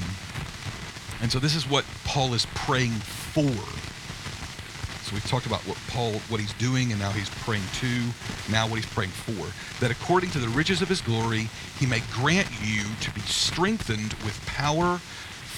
and 1.21 1.31
so 1.31 1.39
this 1.39 1.55
is 1.55 1.67
what 1.67 1.85
Paul 2.03 2.35
is 2.35 2.45
praying 2.53 2.91
for. 2.91 3.41
So 5.01 5.13
we've 5.13 5.27
talked 5.27 5.47
about 5.47 5.61
what 5.61 5.77
Paul, 5.87 6.13
what 6.29 6.39
he's 6.39 6.53
doing, 6.53 6.91
and 6.91 6.99
now 6.99 7.09
he's 7.11 7.29
praying 7.29 7.63
to. 7.79 8.01
Now 8.51 8.67
what 8.67 8.75
he's 8.75 8.85
praying 8.85 9.11
for. 9.11 9.47
That 9.79 9.91
according 9.91 10.29
to 10.31 10.39
the 10.39 10.49
riches 10.49 10.81
of 10.81 10.89
his 10.89 11.01
glory, 11.01 11.49
he 11.79 11.85
may 11.87 12.01
grant 12.11 12.47
you 12.61 12.83
to 13.01 13.11
be 13.11 13.21
strengthened 13.21 14.13
with 14.23 14.39
power 14.45 14.99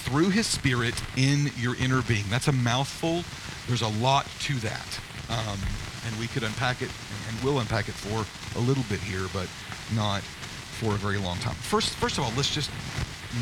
through 0.03 0.29
his 0.29 0.47
spirit 0.47 0.95
in 1.17 1.51
your 1.57 1.75
inner 1.75 2.01
being. 2.01 2.23
That's 2.29 2.47
a 2.47 2.53
mouthful. 2.53 3.23
There's 3.67 3.81
a 3.81 4.01
lot 4.01 4.25
to 4.41 4.53
that. 4.55 4.99
Um, 5.29 5.59
and 6.05 6.15
we 6.17 6.27
could 6.27 6.43
unpack 6.43 6.81
it, 6.81 6.89
and 7.27 7.43
we'll 7.43 7.59
unpack 7.59 7.89
it 7.89 7.93
for 7.93 8.25
a 8.57 8.61
little 8.63 8.83
bit 8.89 8.99
here, 8.99 9.27
but 9.33 9.49
not 9.93 10.21
for 10.21 10.93
a 10.93 10.97
very 10.97 11.17
long 11.17 11.37
time. 11.39 11.55
First, 11.55 11.95
first 11.95 12.17
of 12.17 12.23
all, 12.23 12.31
let's 12.37 12.53
just 12.53 12.69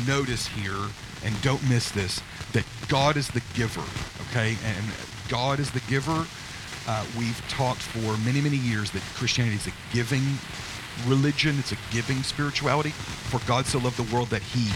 notice 0.06 0.46
here, 0.46 0.90
and 1.24 1.42
don't 1.42 1.62
miss 1.68 1.90
this, 1.90 2.20
that 2.52 2.64
God 2.88 3.16
is 3.16 3.28
the 3.28 3.42
giver, 3.54 3.84
okay? 4.30 4.56
And 4.64 4.86
God 5.28 5.60
is 5.60 5.70
the 5.70 5.80
giver. 5.88 6.26
Uh, 6.88 7.04
we've 7.18 7.42
talked 7.48 7.82
for 7.82 8.16
many, 8.24 8.40
many 8.40 8.56
years 8.56 8.90
that 8.92 9.02
Christianity 9.16 9.56
is 9.56 9.66
a 9.66 9.72
giving 9.92 10.22
religion, 11.06 11.58
it's 11.58 11.72
a 11.72 11.78
giving 11.90 12.22
spirituality. 12.22 12.90
For 12.90 13.40
God 13.46 13.66
so 13.66 13.78
loved 13.78 13.96
the 13.96 14.14
world 14.14 14.28
that 14.28 14.42
he 14.42 14.70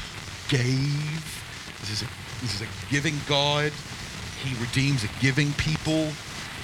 gave. 0.49 1.42
This 1.81 1.90
is 1.90 2.03
a, 2.03 2.07
this 2.42 2.55
is 2.55 2.62
a 2.62 2.90
giving 2.90 3.14
God. 3.29 3.73
He 4.42 4.61
redeems 4.61 5.05
a 5.05 5.09
giving 5.20 5.53
people. 5.55 6.09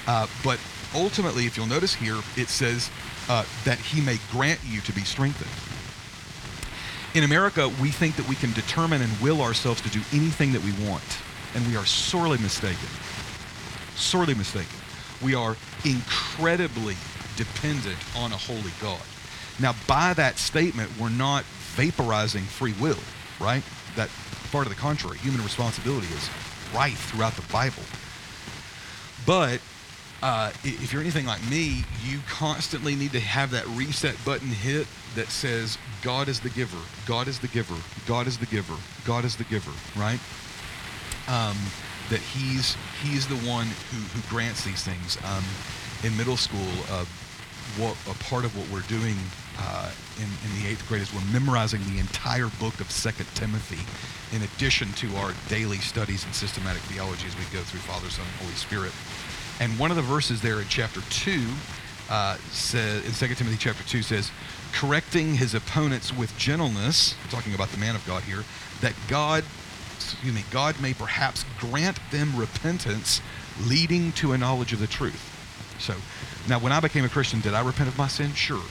Uh, 0.06 0.26
but 0.44 0.58
ultimately, 0.94 1.46
if 1.46 1.56
you'll 1.56 1.66
notice 1.66 1.94
here, 1.94 2.18
it 2.36 2.48
says 2.48 2.90
uh, 3.28 3.44
that 3.64 3.78
he 3.78 4.00
may 4.00 4.18
grant 4.30 4.60
you 4.64 4.80
to 4.82 4.92
be 4.92 5.02
strengthened. 5.02 5.75
In 7.16 7.24
America, 7.24 7.72
we 7.80 7.88
think 7.88 8.14
that 8.16 8.28
we 8.28 8.34
can 8.34 8.52
determine 8.52 9.00
and 9.00 9.10
will 9.22 9.40
ourselves 9.40 9.80
to 9.80 9.88
do 9.88 10.02
anything 10.12 10.52
that 10.52 10.62
we 10.62 10.72
want, 10.86 11.02
and 11.54 11.66
we 11.66 11.74
are 11.74 11.86
sorely 11.86 12.36
mistaken. 12.36 12.90
Sorely 13.94 14.34
mistaken. 14.34 14.78
We 15.22 15.34
are 15.34 15.56
incredibly 15.86 16.94
dependent 17.36 17.96
on 18.18 18.32
a 18.32 18.36
holy 18.36 18.70
God. 18.82 19.00
Now, 19.58 19.74
by 19.86 20.12
that 20.12 20.36
statement, 20.36 20.90
we're 21.00 21.08
not 21.08 21.44
vaporizing 21.74 22.42
free 22.42 22.74
will, 22.78 22.98
right? 23.40 23.62
That 23.94 24.10
far 24.10 24.64
to 24.64 24.68
the 24.68 24.74
contrary, 24.74 25.16
human 25.16 25.42
responsibility 25.42 26.08
is 26.08 26.28
rife 26.74 27.12
throughout 27.12 27.32
the 27.32 27.50
Bible. 27.50 27.82
But 29.24 29.62
uh, 30.22 30.52
if 30.64 30.92
you're 30.92 31.00
anything 31.00 31.24
like 31.24 31.42
me, 31.48 31.82
you 32.04 32.18
constantly 32.28 32.94
need 32.94 33.12
to 33.12 33.20
have 33.20 33.52
that 33.52 33.66
reset 33.68 34.22
button 34.22 34.48
hit 34.48 34.86
that 35.16 35.28
says, 35.28 35.78
God 36.02 36.28
is 36.28 36.40
the 36.40 36.50
giver, 36.50 36.78
God 37.06 37.26
is 37.28 37.38
the 37.38 37.48
giver, 37.48 37.76
God 38.06 38.26
is 38.26 38.38
the 38.38 38.46
giver, 38.46 38.76
God 39.04 39.24
is 39.24 39.36
the 39.36 39.44
giver, 39.44 39.72
right? 39.96 40.20
Um, 41.28 41.56
that 42.10 42.20
he's 42.20 42.76
he's 43.02 43.26
the 43.26 43.36
one 43.48 43.66
who, 43.66 43.98
who 44.14 44.30
grants 44.30 44.64
these 44.64 44.84
things. 44.84 45.18
Um, 45.24 45.44
in 46.04 46.16
middle 46.16 46.36
school, 46.36 46.68
uh, 46.90 47.04
what 47.78 47.96
a 48.08 48.14
part 48.24 48.44
of 48.44 48.56
what 48.56 48.68
we're 48.70 48.86
doing 48.88 49.16
uh, 49.58 49.90
in, 50.18 50.24
in 50.24 50.62
the 50.62 50.68
eighth 50.68 50.86
grade 50.88 51.02
is 51.02 51.12
we're 51.12 51.32
memorizing 51.32 51.82
the 51.92 51.98
entire 51.98 52.48
book 52.60 52.78
of 52.80 52.90
Second 52.90 53.26
Timothy, 53.34 53.82
in 54.36 54.42
addition 54.42 54.92
to 54.94 55.14
our 55.16 55.32
daily 55.48 55.78
studies 55.78 56.24
in 56.24 56.32
systematic 56.32 56.82
theology 56.82 57.26
as 57.26 57.34
we 57.36 57.42
go 57.52 57.62
through 57.64 57.80
Father, 57.80 58.08
Son, 58.08 58.24
and 58.24 58.36
Holy 58.36 58.54
Spirit. 58.54 58.92
And 59.58 59.76
one 59.78 59.90
of 59.90 59.96
the 59.96 60.02
verses 60.02 60.40
there 60.42 60.60
in 60.60 60.68
chapter 60.68 61.00
2 61.10 61.42
uh, 62.08 62.36
says, 62.50 63.04
in 63.04 63.28
2 63.28 63.34
Timothy 63.34 63.56
chapter 63.58 63.82
2 63.84 64.02
says, 64.02 64.30
correcting 64.72 65.34
his 65.34 65.54
opponents 65.54 66.16
with 66.16 66.36
gentleness, 66.36 67.14
talking 67.30 67.54
about 67.54 67.68
the 67.70 67.78
man 67.78 67.94
of 67.94 68.06
God 68.06 68.22
here, 68.22 68.44
that 68.80 68.94
God, 69.08 69.44
excuse 69.96 70.34
me, 70.34 70.44
God 70.50 70.80
may 70.80 70.94
perhaps 70.94 71.44
grant 71.58 71.98
them 72.10 72.36
repentance 72.36 73.20
leading 73.66 74.12
to 74.12 74.32
a 74.32 74.38
knowledge 74.38 74.72
of 74.72 74.80
the 74.80 74.86
truth. 74.86 75.32
So, 75.78 75.94
now 76.48 76.58
when 76.58 76.72
I 76.72 76.80
became 76.80 77.04
a 77.04 77.08
Christian, 77.08 77.40
did 77.40 77.54
I 77.54 77.64
repent 77.64 77.88
of 77.88 77.98
my 77.98 78.08
sin? 78.08 78.32
Sure. 78.32 78.62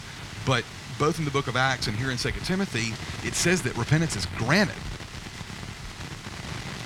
But 0.45 0.63
both 0.97 1.19
in 1.19 1.25
the 1.25 1.31
book 1.31 1.47
of 1.47 1.55
Acts 1.55 1.87
and 1.87 1.97
here 1.97 2.11
in 2.11 2.17
2 2.17 2.31
Timothy, 2.43 2.93
it 3.27 3.33
says 3.33 3.61
that 3.63 3.75
repentance 3.77 4.15
is 4.15 4.25
granted. 4.37 4.75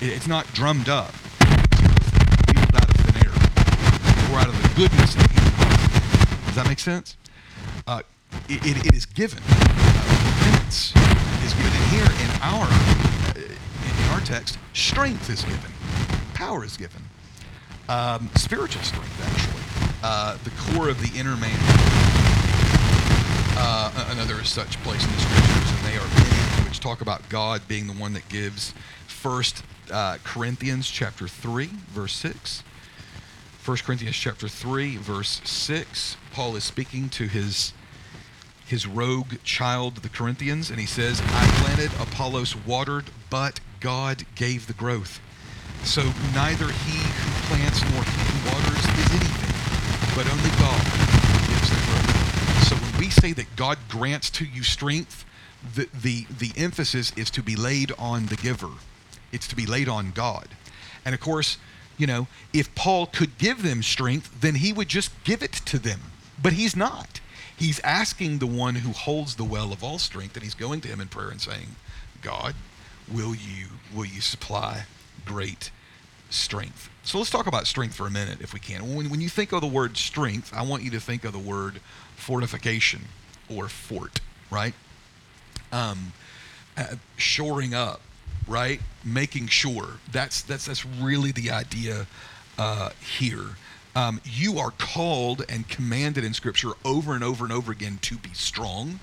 It's 0.02 0.28
not 0.28 0.48
drummed 0.54 0.88
up 0.88 1.14
It's 1.42 2.00
out 4.40 4.48
of 4.48 4.62
the 4.62 4.70
goodness 4.76 5.16
of 5.16 5.22
Him. 5.22 5.29
Does 5.29 5.29
that 6.60 6.68
make 6.68 6.80
sense? 6.80 7.16
Uh, 7.88 8.02
it, 8.50 8.66
it, 8.66 8.86
it 8.88 8.94
is 8.94 9.06
given. 9.06 9.42
Uh, 9.48 9.56
repentance 10.36 10.94
is 11.46 11.54
given. 11.54 11.72
Here 11.90 12.04
in 12.04 12.42
our 12.42 12.68
uh, 12.68 13.40
in 13.40 14.12
our 14.12 14.20
text, 14.22 14.60
strength 14.74 15.30
is 15.30 15.44
given, 15.44 15.72
power 16.34 16.66
is 16.66 16.76
given, 16.76 17.02
um, 17.88 18.30
spiritual 18.36 18.84
strength 18.84 19.26
actually. 19.26 19.64
Uh, 20.04 20.38
the 20.44 20.52
core 20.52 20.90
of 20.90 21.00
the 21.00 21.18
inner 21.18 21.38
man. 21.38 21.58
Uh, 23.62 24.08
another 24.12 24.44
such 24.44 24.78
place 24.84 25.04
in 25.04 25.12
the 25.12 25.20
scriptures, 25.20 25.72
and 25.72 25.86
they 25.86 25.98
are 25.98 26.08
many, 26.08 26.68
which 26.68 26.80
talk 26.80 27.02
about 27.02 27.28
God 27.30 27.62
being 27.68 27.88
the 27.88 27.94
one 27.94 28.14
that 28.14 28.28
gives. 28.30 28.74
First 29.08 29.64
uh, 29.92 30.18
Corinthians 30.24 30.90
chapter 30.90 31.28
three, 31.28 31.70
verse 31.88 32.14
six. 32.14 32.64
1 33.70 33.78
Corinthians 33.86 34.16
chapter 34.16 34.48
3 34.48 34.98
verse 34.98 35.42
6 35.44 36.18
Paul 36.32 36.56
is 36.56 36.64
speaking 36.64 37.08
to 37.10 37.28
his 37.28 37.72
his 38.66 38.88
rogue 38.88 39.36
child 39.44 39.98
the 39.98 40.10
Corinthians 40.10 40.72
and 40.72 40.80
he 40.80 40.88
says 40.88 41.22
I 41.24 41.46
planted 41.62 41.92
Apollos 42.02 42.56
watered 42.66 43.12
but 43.30 43.60
God 43.80 44.26
gave 44.34 44.66
the 44.66 44.74
growth. 44.74 45.20
So 45.84 46.02
neither 46.34 46.66
he 46.66 46.98
who 46.98 47.54
plants 47.54 47.84
nor 47.94 48.02
he 48.02 48.22
who 48.26 48.50
waters 48.50 48.80
is 48.80 49.12
anything 49.12 50.16
but 50.16 50.26
only 50.34 50.50
God 50.58 50.84
gives 51.48 51.70
the 51.70 51.76
growth. 51.86 52.64
So 52.70 52.76
when 52.76 53.00
we 53.00 53.12
say 53.12 53.34
that 53.34 53.56
God 53.56 53.78
grants 53.88 54.32
to 54.32 54.46
you 54.46 54.64
strength 54.64 55.26
the 55.76 55.88
the 55.94 56.26
the 56.40 56.54
emphasis 56.58 57.14
is 57.16 57.30
to 57.30 57.44
be 57.44 57.56
laid 57.56 57.92
on 58.00 58.26
the 58.26 58.36
giver. 58.36 58.72
It's 59.32 59.48
to 59.48 59.56
be 59.56 59.68
laid 59.68 59.88
on 59.88 60.10
God. 60.10 60.48
And 61.06 61.14
of 61.14 61.22
course 61.22 61.60
you 62.00 62.08
know, 62.08 62.28
if 62.54 62.74
Paul 62.74 63.06
could 63.06 63.38
give 63.38 63.62
them 63.62 63.84
strength, 63.84 64.42
then 64.42 64.56
he 64.56 64.74
would 64.74 64.88
just 64.88 65.12
give 65.24 65.44
it 65.44 65.52
to 65.52 65.78
them. 65.78 66.00
But 66.42 66.54
he's 66.54 66.76
not. 66.76 67.20
He's 67.56 67.82
asking 67.82 68.40
the 68.40 68.48
one 68.48 68.76
who 68.76 68.94
holds 68.94 69.36
the 69.36 69.44
well 69.44 69.74
of 69.74 69.84
all 69.84 70.00
strength, 70.00 70.36
and 70.36 70.44
he's 70.44 70.56
going 70.56 70.80
to 70.82 70.88
him 70.88 71.02
in 71.02 71.10
prayer 71.10 71.30
and 71.30 71.42
saying, 71.42 71.76
God, 72.22 72.56
will 73.12 73.36
you 73.36 73.68
will 73.94 74.06
you 74.06 74.22
supply 74.22 74.86
great 75.26 75.72
strength? 76.30 76.90
So 77.04 77.18
let's 77.18 77.30
talk 77.30 77.48
about 77.48 77.68
strength 77.68 77.96
for 77.96 78.08
a 78.08 78.12
minute, 78.12 78.40
if 78.40 78.54
we 78.54 78.62
can. 78.62 78.96
When, 78.96 79.10
when 79.10 79.20
you 79.20 79.30
think 79.30 79.52
of 79.52 79.62
the 79.62 79.68
word 79.68 79.98
strength, 79.98 80.54
I 80.56 80.62
want 80.62 80.84
you 80.84 80.92
to 80.92 81.00
think 81.02 81.26
of 81.26 81.34
the 81.34 81.40
word 81.40 81.82
fortification 82.16 83.02
or 83.54 83.68
fort, 83.68 84.22
right? 84.50 84.74
Um, 85.72 86.14
uh, 86.78 86.96
shoring 87.18 87.74
up, 87.74 88.00
right? 88.48 88.82
Making 89.04 89.48
sure 89.48 90.00
that's 90.12 90.42
that's 90.42 90.66
that's 90.66 90.86
really 90.86 91.32
the 91.32 91.52
idea 91.52 92.08
uh, 92.58 92.90
here. 93.18 93.56
Um, 93.96 94.22
you 94.24 94.60
are 94.60 94.72
called 94.72 95.44
and 95.50 95.68
commanded 95.68 96.24
in 96.24 96.34
Scripture 96.34 96.72
over 96.86 97.14
and 97.14 97.24
over 97.24 97.44
and 97.44 97.54
over 97.54 97.72
again 97.72 98.00
to 98.04 98.18
be 98.18 98.34
strong, 98.34 99.00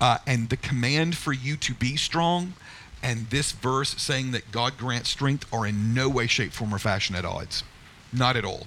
uh, 0.00 0.18
and 0.26 0.48
the 0.48 0.56
command 0.56 1.16
for 1.16 1.32
you 1.32 1.56
to 1.56 1.74
be 1.74 1.96
strong, 1.96 2.54
and 3.02 3.28
this 3.30 3.52
verse 3.52 4.00
saying 4.00 4.30
that 4.32 4.50
God 4.52 4.78
grants 4.78 5.10
strength 5.10 5.52
are 5.52 5.66
in 5.66 5.94
no 5.94 6.08
way, 6.08 6.26
shape, 6.26 6.52
form, 6.52 6.74
or 6.74 6.78
fashion 6.78 7.16
at 7.16 7.24
odds. 7.24 7.64
Not 8.12 8.36
at 8.36 8.44
all. 8.44 8.66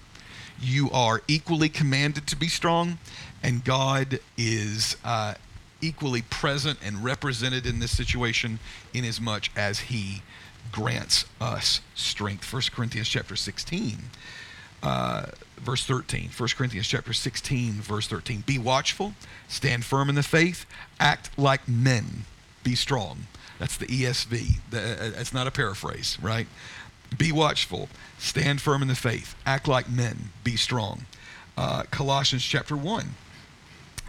You 0.59 0.89
are 0.91 1.21
equally 1.27 1.69
commanded 1.69 2.27
to 2.27 2.35
be 2.35 2.47
strong, 2.47 2.97
and 3.41 3.63
God 3.63 4.19
is 4.37 4.97
uh, 5.03 5.35
equally 5.81 6.21
present 6.21 6.79
and 6.83 7.03
represented 7.03 7.65
in 7.65 7.79
this 7.79 7.95
situation 7.95 8.59
in 8.93 9.05
as 9.05 9.21
much 9.21 9.51
as 9.55 9.79
he 9.81 10.21
grants 10.71 11.25
us 11.39 11.81
strength. 11.95 12.51
1 12.51 12.61
corinthians 12.73 13.07
chapter 13.07 13.35
16 13.35 13.97
uh, 14.83 15.25
verse 15.57 15.85
13 15.85 16.29
1 16.37 16.49
corinthians 16.55 16.87
chapter 16.87 17.13
16 17.13 17.73
verse 17.73 18.07
13 18.07 18.43
be 18.45 18.57
watchful 18.57 19.13
stand 19.47 19.83
firm 19.83 20.09
in 20.09 20.15
the 20.15 20.23
faith 20.23 20.65
act 20.99 21.37
like 21.37 21.67
men 21.67 22.25
be 22.63 22.75
strong. 22.75 23.27
That's 23.59 23.77
the 23.77 23.87
esv 23.87 24.57
that's 24.69 25.33
not 25.33 25.47
a 25.47 25.51
paraphrase 25.51 26.17
right? 26.21 26.47
Be 27.17 27.31
watchful 27.31 27.89
stand 28.19 28.61
firm 28.61 28.81
in 28.81 28.87
the 28.87 28.95
faith 28.95 29.35
act 29.45 29.67
like 29.67 29.89
men 29.89 30.29
be 30.43 30.55
strong. 30.55 31.05
Uh, 31.57 31.83
Colossians 31.89 32.43
chapter 32.43 32.77
1, 32.77 33.15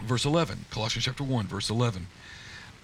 verse 0.03 0.25
11. 0.25 0.65
Colossians 0.71 1.05
chapter 1.05 1.23
1, 1.23 1.47
verse 1.47 1.69
11. 1.69 2.07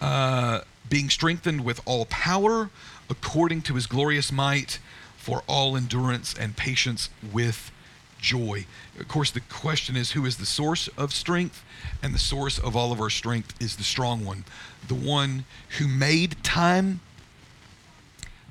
Uh, 0.01 0.62
being 0.89 1.10
strengthened 1.10 1.63
with 1.63 1.82
all 1.86 2.06
power 2.06 2.69
according 3.10 3.62
to 3.63 3.75
his 3.75 3.88
glorious 3.88 4.32
might 4.32 4.80
for 5.17 5.43
all 5.47 5.75
endurance 5.75 6.34
and 6.38 6.56
patience 6.56 7.10
with 7.34 7.71
joy. 8.19 8.65
Of 8.99 9.08
course, 9.08 9.32
the 9.32 9.39
question 9.39 9.95
is 9.95 10.12
who 10.12 10.25
is 10.25 10.38
the 10.38 10.45
source 10.45 10.88
of 10.97 11.13
strength? 11.13 11.63
And 12.01 12.13
the 12.13 12.19
source 12.19 12.58
of 12.60 12.75
all 12.75 12.91
of 12.91 12.99
our 12.99 13.10
strength 13.10 13.60
is 13.62 13.75
the 13.75 13.84
strong 13.84 14.25
one, 14.25 14.45
the 14.88 14.95
one 14.95 15.45
who 15.78 15.88
made 15.88 16.43
time, 16.43 17.01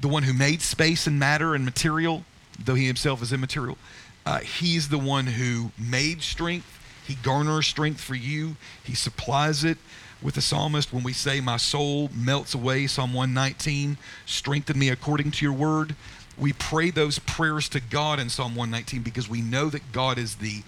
the 0.01 0.09
one 0.09 0.25
who 0.25 0.33
made 0.33 0.63
space 0.63 1.07
and 1.07 1.19
matter 1.19 1.55
and 1.55 1.65
material, 1.65 2.25
though 2.63 2.75
he 2.75 2.87
himself 2.87 3.23
is 3.23 3.33
immaterial. 3.33 3.79
Uh, 4.27 4.41
he's 4.41 4.89
the 4.89 4.99
one 4.99 5.27
who 5.27 5.71
made 5.79 6.23
strength. 6.23 6.81
He 7.07 7.17
garners 7.17 7.67
strength 7.67 8.01
for 8.01 8.15
you, 8.15 8.57
he 8.83 8.95
supplies 8.95 9.65
it 9.65 9.79
with 10.23 10.35
the 10.37 10.41
psalmist 10.41 10.93
when 10.93 11.05
we 11.05 11.13
say, 11.13 11.41
My 11.41 11.59
soul 11.59 12.11
melts 12.15 12.55
away, 12.55 12.87
Psalm 12.87 13.13
119, 13.13 13.99
strengthen 14.25 14.79
me 14.79 14.89
according 14.89 15.31
to 15.33 15.45
your 15.45 15.53
word. 15.53 15.95
We 16.39 16.53
pray 16.53 16.91
those 16.91 17.19
prayers 17.21 17.69
to 17.71 17.81
God 17.81 18.19
in 18.19 18.29
Psalm 18.29 18.57
119 18.57 19.03
because 19.03 19.29
we 19.29 19.41
know 19.41 19.69
that 19.69 19.93
God 19.93 20.19
is 20.19 20.37
the 20.37 20.63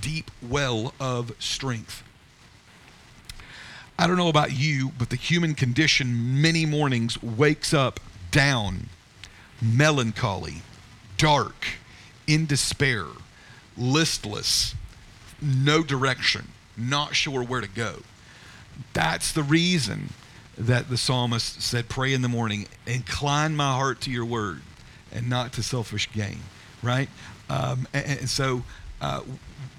deep 0.00 0.30
well 0.40 0.94
of 0.98 1.32
strength. 1.38 2.02
I 3.98 4.06
don't 4.06 4.16
know 4.16 4.28
about 4.28 4.52
you, 4.52 4.90
but 4.98 5.10
the 5.10 5.16
human 5.16 5.54
condition 5.54 6.40
many 6.40 6.66
mornings 6.66 7.22
wakes 7.22 7.72
up 7.74 8.00
down, 8.30 8.88
melancholy, 9.60 10.62
dark, 11.18 11.66
in 12.26 12.46
despair, 12.46 13.04
listless, 13.76 14.74
no 15.42 15.82
direction, 15.82 16.48
not 16.76 17.14
sure 17.14 17.42
where 17.42 17.60
to 17.60 17.68
go. 17.68 17.96
That's 18.92 19.32
the 19.32 19.42
reason 19.42 20.10
that 20.56 20.88
the 20.88 20.96
psalmist 20.96 21.62
said, 21.62 21.88
Pray 21.88 22.12
in 22.12 22.22
the 22.22 22.28
morning, 22.28 22.68
incline 22.86 23.56
my 23.56 23.74
heart 23.74 24.00
to 24.02 24.10
your 24.10 24.24
word 24.24 24.62
and 25.10 25.28
not 25.28 25.52
to 25.54 25.62
selfish 25.62 26.10
gain, 26.12 26.40
right? 26.82 27.08
Um, 27.48 27.86
and, 27.92 28.20
and, 28.20 28.30
so 28.30 28.62
uh, 29.00 29.20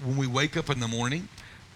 when 0.04 0.16
we 0.16 0.26
wake 0.26 0.56
up 0.56 0.70
in 0.70 0.80
the 0.80 0.88
morning, 0.88 1.28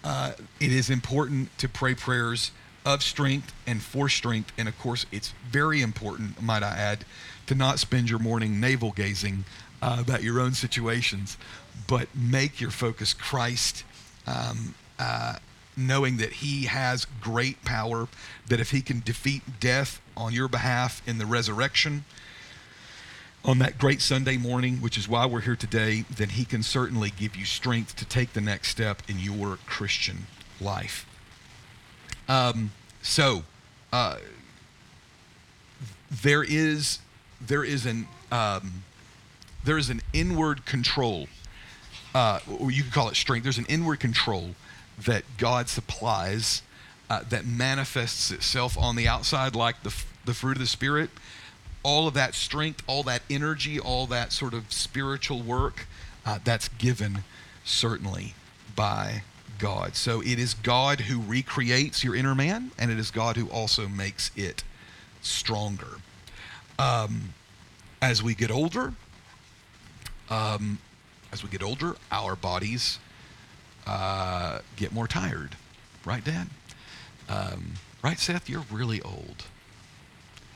uh, 0.03 0.33
it 0.59 0.71
is 0.71 0.89
important 0.89 1.57
to 1.57 1.67
pray 1.67 1.93
prayers 1.93 2.51
of 2.85 3.03
strength 3.03 3.53
and 3.67 3.81
for 3.81 4.07
strength. 4.07 4.51
And 4.57 4.67
of 4.67 4.77
course, 4.79 5.05
it's 5.11 5.33
very 5.49 5.81
important, 5.81 6.41
might 6.41 6.63
I 6.63 6.69
add, 6.69 7.05
to 7.47 7.55
not 7.55 7.79
spend 7.79 8.09
your 8.09 8.19
morning 8.19 8.59
navel 8.59 8.91
gazing 8.91 9.43
uh, 9.81 9.97
about 9.99 10.23
your 10.23 10.39
own 10.39 10.53
situations, 10.53 11.37
but 11.87 12.07
make 12.15 12.59
your 12.61 12.71
focus 12.71 13.13
Christ. 13.13 13.83
Um, 14.27 14.75
uh, 14.97 15.35
knowing 15.77 16.17
that 16.17 16.33
he 16.33 16.65
has 16.65 17.05
great 17.21 17.63
power, 17.63 18.07
that 18.47 18.59
if 18.59 18.71
he 18.71 18.81
can 18.81 18.99
defeat 18.99 19.41
death 19.59 20.01
on 20.17 20.33
your 20.33 20.49
behalf 20.49 21.01
in 21.07 21.17
the 21.17 21.25
resurrection, 21.25 22.03
on 23.45 23.59
that 23.59 23.77
great 23.77 24.01
Sunday 24.01 24.37
morning, 24.37 24.77
which 24.77 24.97
is 24.97 25.07
why 25.07 25.25
we're 25.25 25.41
here 25.41 25.55
today, 25.55 26.03
then 26.13 26.29
he 26.29 26.43
can 26.43 26.61
certainly 26.61 27.09
give 27.09 27.35
you 27.35 27.45
strength 27.45 27.95
to 27.95 28.05
take 28.05 28.33
the 28.33 28.41
next 28.41 28.69
step 28.69 29.01
in 29.07 29.17
your 29.19 29.57
Christian 29.65 30.27
life. 30.59 31.05
Um, 32.27 32.71
so, 33.01 33.43
uh, 33.93 34.17
there 36.11 36.43
is 36.43 36.99
there 37.41 37.63
is 37.63 37.85
an 37.85 38.07
um, 38.31 38.83
there 39.63 39.77
is 39.77 39.89
an 39.89 40.01
inward 40.13 40.65
control, 40.65 41.27
uh, 42.13 42.39
or 42.59 42.71
you 42.71 42.83
could 42.83 42.93
call 42.93 43.09
it 43.09 43.15
strength. 43.15 43.43
There's 43.43 43.57
an 43.57 43.65
inward 43.67 43.99
control 43.99 44.55
that 45.05 45.23
God 45.37 45.69
supplies 45.69 46.61
uh, 47.09 47.23
that 47.29 47.45
manifests 47.45 48.31
itself 48.31 48.77
on 48.77 48.95
the 48.95 49.07
outside 49.07 49.55
like 49.55 49.83
the, 49.83 49.95
the 50.25 50.33
fruit 50.33 50.53
of 50.53 50.59
the 50.59 50.67
Spirit. 50.67 51.09
All 51.81 52.07
of 52.07 52.13
that 52.13 52.35
strength, 52.35 52.83
all 52.87 53.03
that 53.03 53.21
energy, 53.29 53.79
all 53.79 54.05
that 54.07 54.31
sort 54.31 54.53
of 54.53 54.71
spiritual 54.71 55.41
work, 55.41 55.87
uh, 56.25 56.39
that's 56.43 56.67
given 56.67 57.23
certainly 57.63 58.33
by 58.75 59.23
God. 59.57 59.95
So 59.95 60.21
it 60.21 60.39
is 60.39 60.53
God 60.53 61.01
who 61.01 61.21
recreates 61.21 62.03
your 62.03 62.15
inner 62.15 62.35
man, 62.35 62.71
and 62.77 62.91
it 62.91 62.99
is 62.99 63.11
God 63.11 63.37
who 63.37 63.47
also 63.49 63.87
makes 63.87 64.31
it 64.35 64.63
stronger. 65.21 65.99
Um, 66.77 67.33
as 68.01 68.23
we 68.23 68.35
get 68.35 68.51
older, 68.51 68.93
um, 70.29 70.79
as 71.31 71.43
we 71.43 71.49
get 71.49 71.63
older, 71.63 71.95
our 72.11 72.35
bodies 72.35 72.99
uh, 73.85 74.59
get 74.75 74.91
more 74.91 75.07
tired. 75.07 75.55
Right, 76.05 76.23
Dad? 76.23 76.47
Um, 77.27 77.73
right, 78.03 78.19
Seth? 78.19 78.49
You're 78.49 78.65
really 78.71 79.01
old. 79.01 79.45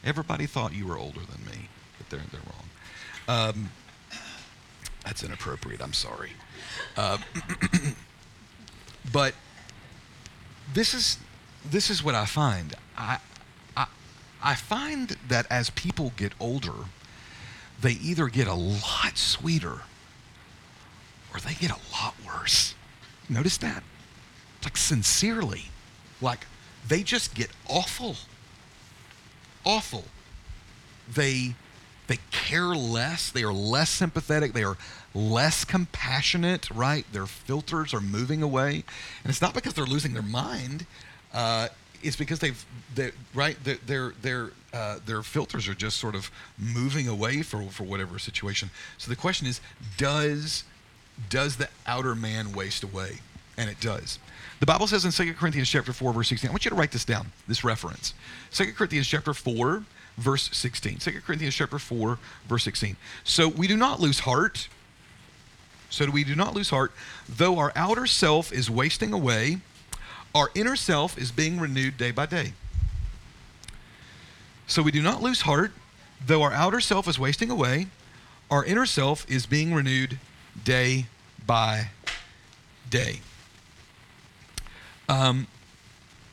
Everybody 0.04 0.46
thought 0.46 0.74
you 0.74 0.88
were 0.88 0.98
older 0.98 1.22
than 1.22 1.46
me, 1.46 1.70
but 1.98 2.10
they're, 2.10 2.26
they're 2.32 2.42
wrong. 2.42 3.54
Um, 3.54 3.72
that's 5.06 5.24
inappropriate. 5.24 5.82
I'm 5.82 5.94
sorry. 5.94 6.32
Uh, 6.98 7.18
but 9.12 9.34
this 10.74 10.94
is 10.94 11.18
this 11.66 11.90
is 11.90 12.04
what 12.04 12.16
I 12.16 12.26
find. 12.26 12.76
I, 12.98 13.20
I 13.76 13.88
I 14.42 14.56
find 14.56 15.18
that 15.28 15.46
as 15.50 15.70
people 15.72 16.14
get 16.18 16.34
older, 16.40 16.74
they 17.82 17.94
either 17.94 18.28
get 18.28 18.48
a 18.48 18.54
lot 18.54 19.18
sweeter 19.18 19.82
or 21.34 21.40
they 21.40 21.54
get 21.54 21.72
a 21.72 21.80
lot 21.92 22.16
worse. 22.26 22.76
Notice 23.30 23.58
that? 23.58 23.84
Like 24.64 24.78
sincerely. 24.78 25.66
Like 26.22 26.46
they 26.88 27.04
just 27.04 27.36
get 27.36 27.50
awful. 27.68 28.16
Awful. 29.66 30.06
They 31.14 31.56
they 32.08 32.18
care 32.32 32.76
less. 32.76 33.32
They 33.32 33.44
are 33.44 33.54
less 33.54 33.90
sympathetic. 33.90 34.54
They 34.54 34.64
are 34.64 34.78
less 35.14 35.64
compassionate, 35.64 36.70
right? 36.70 37.06
Their 37.14 37.26
filters 37.26 37.94
are 37.94 38.02
moving 38.02 38.44
away. 38.44 38.84
And 39.24 39.30
it's 39.30 39.42
not 39.42 39.54
because 39.54 39.74
they're 39.74 39.86
losing 39.86 40.14
their 40.14 40.22
mind. 40.22 40.86
Uh, 41.34 41.70
it's 42.02 42.18
because 42.18 42.40
they've, 42.40 42.66
right, 43.34 43.58
their, 43.64 44.14
their, 44.22 44.52
uh, 44.74 45.00
their 45.06 45.24
filters 45.24 45.68
are 45.70 45.74
just 45.74 45.98
sort 45.98 46.16
of 46.16 46.30
moving 46.58 47.08
away 47.08 47.42
for, 47.42 47.64
for 47.70 47.84
whatever 47.84 48.20
situation. 48.20 48.70
So 48.98 49.10
the 49.10 49.16
question 49.16 49.48
is, 49.48 49.62
does 49.98 50.66
does 51.30 51.58
the 51.58 51.70
outer 51.86 52.16
man 52.16 52.54
waste 52.54 52.84
away? 52.84 53.20
And 53.58 53.70
it 53.70 53.80
does. 53.80 54.20
The 54.60 54.66
Bible 54.66 54.88
says 54.88 55.06
in 55.06 55.12
2 55.12 55.34
Corinthians 55.34 55.70
chapter 55.70 55.94
4, 55.94 56.14
verse 56.14 56.30
16, 56.30 56.50
I 56.50 56.52
want 56.54 56.66
you 56.66 56.70
to 56.70 56.76
write 56.76 56.92
this 56.92 57.06
down, 57.06 57.28
this 57.48 57.64
reference. 57.64 58.14
2 58.52 58.74
Corinthians 58.74 59.08
chapter 59.08 59.34
4, 59.34 59.84
verse 60.18 60.50
16. 60.54 60.98
2 60.98 61.22
Corinthians 61.22 61.56
chapter 61.56 61.78
4, 61.78 62.18
verse 62.48 62.64
16. 62.64 62.96
So 63.24 63.48
we 63.48 63.68
do 63.68 63.78
not 63.78 64.00
lose 64.00 64.20
heart. 64.20 64.70
So 65.90 66.10
we 66.10 66.24
do 66.24 66.36
not 66.36 66.56
lose 66.56 66.70
heart. 66.70 66.92
Though 67.30 67.60
our 67.60 67.72
outer 67.76 68.08
self 68.08 68.52
is 68.52 68.70
wasting 68.70 69.14
away, 69.14 69.58
our 70.34 70.50
inner 70.56 70.76
self 70.76 71.18
is 71.18 71.32
being 71.32 71.60
renewed 71.60 71.98
day 71.98 72.12
by 72.12 72.26
day. 72.26 72.54
So 74.66 74.82
we 74.82 74.92
do 74.92 75.02
not 75.02 75.22
lose 75.22 75.42
heart. 75.42 75.72
Though 76.26 76.42
our 76.42 76.54
outer 76.54 76.80
self 76.80 77.08
is 77.08 77.20
wasting 77.20 77.52
away, 77.52 77.88
our 78.50 78.64
inner 78.64 78.86
self 78.86 79.30
is 79.30 79.46
being 79.46 79.74
renewed 79.74 80.20
day 80.64 81.06
by 81.46 81.90
day. 82.90 83.20
Um, 85.10 85.48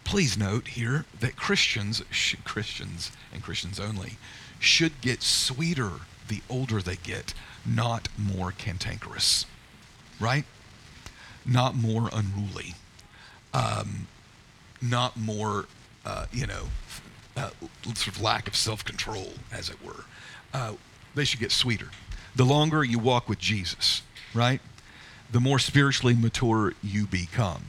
please 0.05 0.37
note 0.37 0.69
here 0.69 1.05
that 1.19 1.37
Christians, 1.37 2.03
Christians 2.45 3.13
and 3.33 3.43
Christians 3.43 3.81
only, 3.81 4.19
should 4.59 5.01
get 5.01 5.23
sweeter 5.23 5.93
the 6.29 6.43
older 6.49 6.81
they 6.81 6.97
get, 6.97 7.35
not 7.67 8.09
more 8.17 8.53
cantankerous, 8.53 9.47
right? 10.19 10.45
Not 11.45 11.75
more 11.75 12.09
unruly, 12.13 12.75
um, 13.53 14.07
not 14.81 15.17
more, 15.17 15.67
uh, 16.05 16.27
you 16.33 16.47
know, 16.47 16.69
uh, 17.37 17.51
sort 17.95 18.09
of 18.09 18.21
lack 18.21 18.47
of 18.47 18.55
self 18.55 18.85
control, 18.85 19.33
as 19.53 19.69
it 19.69 19.85
were. 19.85 20.05
Uh, 20.53 20.75
they 21.15 21.25
should 21.25 21.41
get 21.41 21.53
sweeter. 21.53 21.89
The 22.37 22.45
longer 22.45 22.85
you 22.85 22.99
walk 22.99 23.29
with 23.29 23.39
Jesus, 23.39 24.03
right? 24.35 24.61
The 25.31 25.41
more 25.41 25.59
spiritually 25.59 26.15
mature 26.15 26.75
you 26.83 27.07
become. 27.07 27.65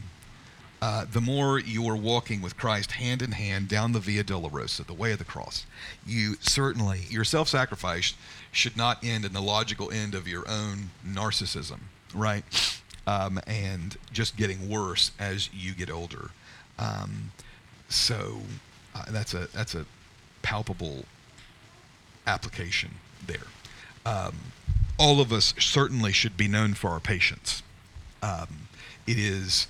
Uh, 0.82 1.06
the 1.12 1.22
more 1.22 1.60
you 1.60 1.88
are 1.88 1.96
walking 1.96 2.42
with 2.42 2.58
Christ 2.58 2.94
hand 2.94 3.22
in 3.22 3.34
hand 3.34 3.68
down 3.68 3.92
the 3.92 4.00
Via 4.00 4.24
Dolorosa, 4.24 4.84
the 4.84 4.96
way 4.96 5.12
of 5.12 5.20
the 5.20 5.24
cross, 5.24 5.68
you 6.08 6.38
certainly, 6.40 7.02
your 7.08 7.24
self 7.24 7.48
sacrifice 7.48 8.16
should 8.52 8.76
not 8.76 9.04
end 9.04 9.24
in 9.24 9.34
the 9.34 9.42
logical 9.42 9.92
end 9.92 10.16
of 10.16 10.28
your 10.28 10.44
own 10.50 10.90
narcissism, 11.08 11.82
right? 12.16 12.44
Um, 13.06 13.40
and 13.46 13.96
just 14.12 14.38
getting 14.38 14.70
worse 14.70 15.12
as 15.20 15.52
you 15.54 15.74
get 15.74 15.92
older. 15.92 16.32
Um, 16.80 17.32
so 17.88 18.42
uh, 18.96 19.06
that's 19.10 19.36
a 19.36 19.48
that's 19.54 19.76
a 19.76 19.86
palpable 20.42 21.06
application 22.26 22.92
there. 23.28 23.48
Um, 24.06 24.36
all 25.02 25.20
of 25.20 25.34
us 25.34 25.56
certainly 25.58 26.12
should 26.12 26.38
be 26.38 26.48
known 26.48 26.76
for 26.76 26.92
our 26.92 27.00
patience. 27.00 27.64
Um, 28.22 28.68
it 29.08 29.18
is, 29.18 29.66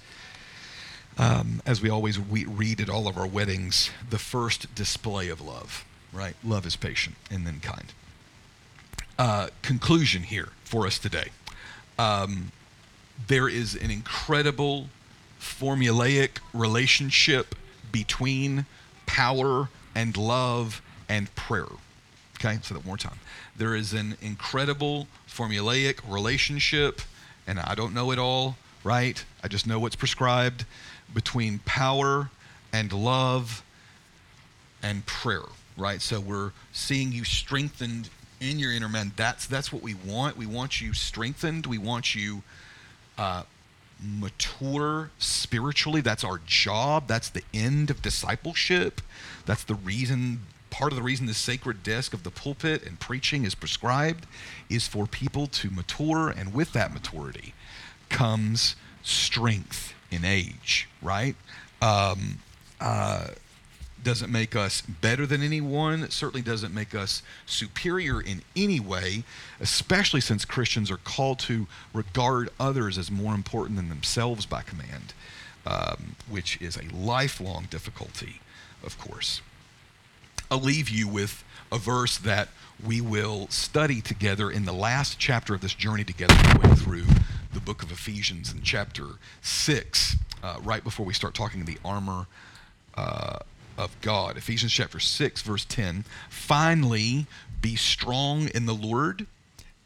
um, 1.18 1.62
as 1.66 1.82
we 1.82 1.90
always 1.90 2.20
we 2.20 2.44
read 2.44 2.82
at 2.82 2.90
all 2.90 3.08
of 3.08 3.18
our 3.18 3.26
weddings, 3.26 3.92
the 4.10 4.20
first 4.20 4.76
display 4.76 5.30
of 5.30 5.40
love, 5.40 5.86
right? 6.12 6.36
Love 6.44 6.66
is 6.66 6.76
patient 6.76 7.16
and 7.32 7.48
then 7.48 7.62
kind. 7.62 7.94
Uh, 9.18 9.48
conclusion 9.62 10.24
here 10.24 10.50
for 10.66 10.86
us 10.86 11.00
today. 11.00 11.30
Um, 11.98 12.52
there 13.28 13.48
is 13.48 13.74
an 13.74 13.90
incredible 13.90 14.90
formulaic 15.40 16.40
relationship 16.54 17.56
between 17.90 18.66
power 19.06 19.70
and 19.96 20.18
love 20.18 20.82
and 21.08 21.34
prayer. 21.36 21.68
Okay, 22.36 22.58
so 22.64 22.74
that 22.74 22.82
one 22.82 22.88
more 22.88 22.98
time. 22.98 23.20
There 23.56 23.76
is 23.76 23.94
an 23.94 24.18
incredible 24.22 25.08
formulaic 25.34 26.00
relationship, 26.08 27.02
and 27.48 27.60
I 27.60 27.76
don't 27.76 27.94
know 27.94 28.12
it 28.12 28.20
all, 28.20 28.58
right? 28.84 29.24
I 29.44 29.48
just 29.48 29.66
know 29.66 29.80
what's 29.80 29.96
prescribed 29.96 30.66
between 31.14 31.60
power 31.60 32.30
and 32.74 32.92
love 32.92 33.64
and 34.84 35.06
prayer, 35.06 35.44
right? 35.78 36.02
So 36.02 36.20
we're 36.20 36.52
seeing 36.72 37.12
you 37.12 37.24
strengthened 37.24 38.10
in 38.40 38.60
your 38.60 38.74
inner 38.74 38.90
man. 38.90 39.14
That's 39.16 39.46
that's 39.46 39.72
what 39.72 39.82
we 39.82 39.94
want. 39.94 40.38
We 40.38 40.46
want 40.46 40.82
you 40.82 40.94
strengthened. 40.94 41.68
We 41.68 41.78
want 41.78 42.16
you 42.16 42.42
uh, 43.18 43.44
mature 44.04 45.12
spiritually. 45.20 46.02
That's 46.02 46.24
our 46.24 46.42
job. 46.46 47.08
That's 47.08 47.30
the 47.30 47.44
end 47.54 47.90
of 47.90 48.02
discipleship. 48.02 49.02
That's 49.46 49.64
the 49.64 49.76
reason 49.76 50.42
part 50.72 50.92
of 50.92 50.96
the 50.96 51.04
reason 51.04 51.28
the 51.28 51.34
sacred 51.36 51.84
desk 51.84 52.14
of 52.14 52.24
the 52.24 52.32
pulpit 52.32 52.84
and 52.84 53.00
preaching 53.00 53.46
is 53.46 53.54
prescribed 53.54 54.26
is 54.70 54.88
for 54.88 55.06
people 55.06 55.46
to 55.46 55.70
mature, 55.70 56.30
and 56.30 56.54
with 56.54 56.74
that 56.74 56.92
maturity 56.92 57.54
comes 58.10 58.76
strength 59.04 59.94
in 60.10 60.26
age, 60.26 60.90
right? 61.02 61.36
Um, 61.82 62.40
uh, 62.80 63.28
doesn't 64.04 64.32
make 64.32 64.56
us 64.56 64.82
better 64.82 65.26
than 65.28 65.44
anyone. 65.44 66.10
Certainly 66.10 66.42
doesn't 66.42 66.74
make 66.74 66.96
us 66.96 67.22
superior 67.46 68.20
in 68.20 68.42
any 68.56 68.80
way, 68.80 69.24
especially 69.60 70.22
since 70.22 70.44
Christians 70.44 70.90
are 70.90 70.98
called 70.98 71.40
to 71.40 71.68
regard 71.94 72.50
others 72.60 72.98
as 72.98 73.12
more 73.12 73.36
important 73.36 73.78
than 73.78 73.90
themselves 73.90 74.46
by 74.46 74.64
command, 74.64 75.14
um, 75.66 76.16
which 76.28 76.60
is 76.62 76.78
a 76.78 76.96
lifelong 76.96 77.68
difficulty, 77.70 78.42
of 78.84 78.98
course. 78.98 79.42
I'll 80.52 80.60
leave 80.60 80.90
you 80.90 81.08
with 81.08 81.46
a 81.72 81.78
verse 81.78 82.18
that 82.18 82.50
we 82.86 83.00
will 83.00 83.48
study 83.48 84.02
together 84.02 84.52
in 84.52 84.66
the 84.66 84.74
last 84.74 85.18
chapter 85.18 85.56
of 85.56 85.62
this 85.62 85.74
journey 85.74 86.04
together, 86.04 86.36
going 86.60 86.76
through 86.76 87.06
the 87.54 87.62
book 87.62 87.82
of 87.82 87.90
Ephesians 87.90 88.52
in 88.52 88.62
chapter 88.62 89.06
6, 89.42 90.18
uh, 90.44 90.58
right 90.62 90.84
before 90.84 91.06
we 91.06 91.14
start 91.14 91.36
talking 91.36 91.64
the 91.64 91.78
armor 91.86 92.28
uh, 92.96 93.40
of 93.78 93.96
God. 94.02 94.36
Ephesians 94.36 94.74
chapter 94.74 95.00
6, 95.00 95.42
verse 95.42 95.64
10. 95.64 96.04
Finally, 96.30 97.28
be 97.62 97.78
strong 97.78 98.50
in 98.54 98.66
the 98.66 98.76
Lord 98.76 99.28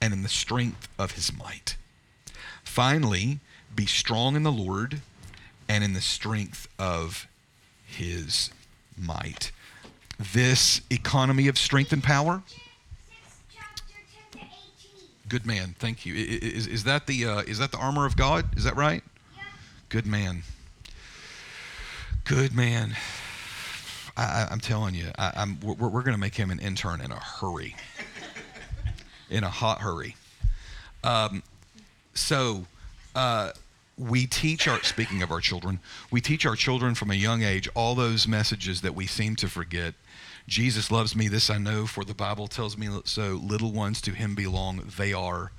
and 0.01 0.13
in 0.13 0.23
the 0.23 0.29
strength 0.29 0.87
of 0.97 1.11
his 1.11 1.31
might. 1.37 1.77
Finally, 2.63 3.39
be 3.75 3.85
strong 3.85 4.35
in 4.35 4.41
the 4.41 4.51
Lord 4.51 5.01
and 5.69 5.83
in 5.83 5.93
the 5.93 6.01
strength 6.01 6.67
of 6.79 7.27
his 7.85 8.49
might 8.97 9.51
this 10.17 10.81
economy 10.89 11.47
of 11.47 11.57
strength 11.57 11.91
and 11.91 12.03
power? 12.03 12.43
Good 15.27 15.45
man, 15.45 15.75
thank 15.79 16.05
you. 16.05 16.13
Is, 16.15 16.67
is 16.67 16.83
that 16.83 17.07
the 17.07 17.25
uh, 17.25 17.39
is 17.41 17.57
that 17.57 17.71
the 17.71 17.77
armor 17.77 18.05
of 18.05 18.15
God? 18.15 18.45
Is 18.55 18.63
that 18.63 18.75
right? 18.75 19.03
Good 19.89 20.05
man. 20.05 20.43
Good 22.25 22.53
man. 22.53 22.95
I, 24.17 24.47
am 24.49 24.59
telling 24.59 24.95
you, 24.95 25.11
I, 25.17 25.31
am 25.35 25.59
we're, 25.61 25.73
we're 25.73 26.01
going 26.01 26.13
to 26.13 26.19
make 26.19 26.35
him 26.35 26.49
an 26.51 26.59
intern 26.59 27.01
in 27.01 27.11
a 27.11 27.19
hurry, 27.19 27.75
in 29.29 29.43
a 29.43 29.49
hot 29.49 29.81
hurry. 29.81 30.15
Um, 31.03 31.43
so, 32.13 32.65
uh, 33.13 33.51
we 33.97 34.27
teach 34.27 34.67
our 34.67 34.81
speaking 34.83 35.21
of 35.21 35.31
our 35.31 35.39
children, 35.39 35.79
we 36.11 36.21
teach 36.21 36.45
our 36.45 36.55
children 36.55 36.95
from 36.95 37.11
a 37.11 37.15
young 37.15 37.43
age 37.43 37.69
all 37.75 37.95
those 37.95 38.27
messages 38.27 38.81
that 38.81 38.93
we 38.93 39.07
seem 39.07 39.35
to 39.37 39.47
forget 39.47 39.93
Jesus 40.47 40.91
loves 40.91 41.15
me, 41.15 41.27
this 41.27 41.49
I 41.49 41.57
know, 41.57 41.87
for 41.87 42.05
the 42.05 42.13
Bible 42.13 42.47
tells 42.47 42.77
me 42.77 42.87
so. 43.05 43.41
Little 43.43 43.71
ones 43.71 43.99
to 44.01 44.11
him 44.11 44.35
belong. 44.35 44.83
They 44.97 45.11
are 45.11 45.51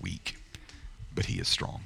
weak, 0.00 0.36
but 1.14 1.26
he 1.26 1.40
is 1.40 1.48
strong. 1.48 1.82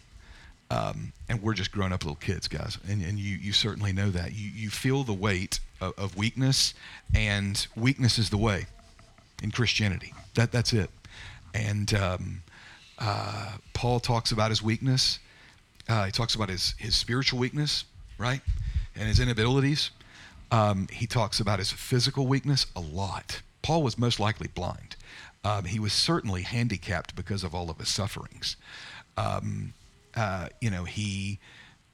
Um, 0.71 1.15
and 1.31 1.43
we're 1.43 1.55
just 1.55 1.73
grown 1.73 1.93
up 1.93 2.05
little 2.05 2.17
kids, 2.17 2.47
guys. 2.47 2.77
And, 2.87 3.03
and 3.03 3.19
you, 3.19 3.37
you 3.37 3.53
certainly 3.55 3.95
know 3.95 4.11
that. 4.11 4.35
You, 4.35 4.51
you 4.51 4.69
feel 4.69 5.05
the 5.05 5.15
weight 5.15 5.61
of, 5.81 5.99
of 5.99 6.17
weakness, 6.19 6.75
and 7.15 7.67
weakness 7.75 8.19
is 8.19 8.29
the 8.29 8.37
way 8.37 8.67
in 9.43 9.51
Christianity. 9.51 10.13
That, 10.35 10.53
that's 10.53 10.75
it. 10.75 10.91
And 11.55 11.95
um, 11.95 12.43
uh, 12.99 13.53
Paul 13.73 14.01
talks 14.01 14.33
about 14.33 14.51
his 14.51 14.63
weakness. 14.63 15.19
Uh, 15.89 16.05
he 16.05 16.13
talks 16.13 16.35
about 16.35 16.49
his, 16.49 16.75
his 16.79 16.95
spiritual 16.95 17.39
weakness, 17.39 17.85
right? 18.19 18.41
And 18.95 19.09
his 19.09 19.21
inabilities. 19.21 19.91
Um, 20.51 20.89
he 20.91 21.07
talks 21.07 21.41
about 21.41 21.59
his 21.59 21.71
physical 21.71 22.27
weakness 22.27 22.67
a 22.75 22.81
lot. 22.81 23.43
Paul 23.63 23.83
was 23.83 23.99
most 23.99 24.19
likely 24.21 24.49
blind. 24.49 24.97
Um, 25.45 25.65
he 25.65 25.79
was 25.79 25.93
certainly 25.93 26.43
handicapped 26.43 27.15
because 27.15 27.45
of 27.45 27.55
all 27.55 27.71
of 27.71 27.79
his 27.79 27.89
sufferings. 27.89 28.57
Um, 29.17 29.75
uh, 30.15 30.49
you 30.61 30.71
know, 30.71 30.85
he 30.85 31.39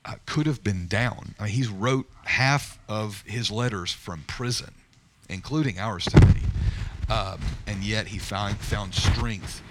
uh, 0.05 0.15
could 0.27 0.47
have 0.47 0.63
been 0.63 0.87
down. 0.87 1.35
I 1.39 1.45
mean, 1.45 1.53
he's 1.53 1.69
wrote 1.69 2.09
half 2.25 2.79
of 2.89 3.23
his 3.27 3.51
letters 3.51 3.93
from 3.93 4.25
prison, 4.27 4.75
including 5.29 5.79
ours, 5.79 6.05
Timothy. 6.07 6.43
Um, 7.09 7.41
and 7.67 7.85
yet 7.85 8.09
he 8.09 8.19
found, 8.19 8.57
found 8.59 8.95
strength 8.95 9.63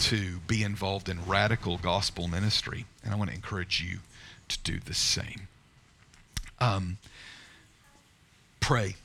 to 0.00 0.38
be 0.46 0.62
involved 0.62 1.08
in 1.08 1.24
radical 1.26 1.78
gospel 1.78 2.28
ministry. 2.28 2.86
And 3.04 3.12
I 3.12 3.16
want 3.16 3.30
to 3.30 3.36
encourage 3.36 3.82
you 3.82 3.98
to 4.48 4.58
do 4.60 4.78
the 4.78 4.94
same. 4.94 5.48
Um, 6.58 6.98
pray. 8.60 8.96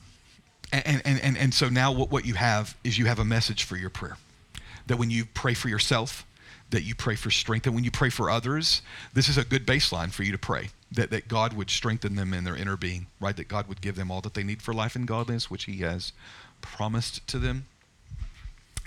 And, 0.72 1.02
and, 1.06 1.20
and, 1.22 1.38
and 1.38 1.54
so 1.54 1.70
now 1.70 1.92
what, 1.92 2.12
what 2.12 2.26
you 2.26 2.34
have 2.34 2.76
is 2.84 2.98
you 2.98 3.06
have 3.06 3.20
a 3.20 3.26
message 3.26 3.64
for 3.64 3.78
your 3.78 3.90
prayer. 3.90 4.18
That 4.88 4.98
when 4.98 5.10
you 5.12 5.26
pray 5.26 5.54
for 5.54 5.70
yourself, 5.70 6.26
that 6.70 6.84
you 6.84 6.96
pray 6.96 7.16
for 7.16 7.32
strength. 7.32 7.66
And 7.66 7.76
when 7.76 7.84
you 7.84 7.92
pray 7.92 8.10
for 8.10 8.30
others, 8.30 8.82
this 9.14 9.30
is 9.30 9.38
a 9.38 9.46
good 9.46 9.66
baseline 9.66 10.12
for 10.12 10.24
you 10.24 10.32
to 10.32 10.38
pray. 10.38 10.70
That, 10.92 11.12
that 11.12 11.28
God 11.28 11.54
would 11.54 11.70
strengthen 11.70 12.16
them 12.16 12.34
in 12.34 12.44
their 12.44 12.56
inner 12.56 12.78
being, 12.78 13.08
right? 13.20 13.36
That 13.36 13.48
God 13.48 13.68
would 13.68 13.82
give 13.82 13.96
them 13.96 14.10
all 14.10 14.22
that 14.22 14.34
they 14.34 14.44
need 14.44 14.62
for 14.62 14.74
life 14.74 14.96
and 14.96 15.08
godliness, 15.08 15.52
which 15.52 15.66
He 15.66 15.78
has 15.78 16.14
promised 16.62 17.28
to 17.28 17.40
them. 17.40 17.66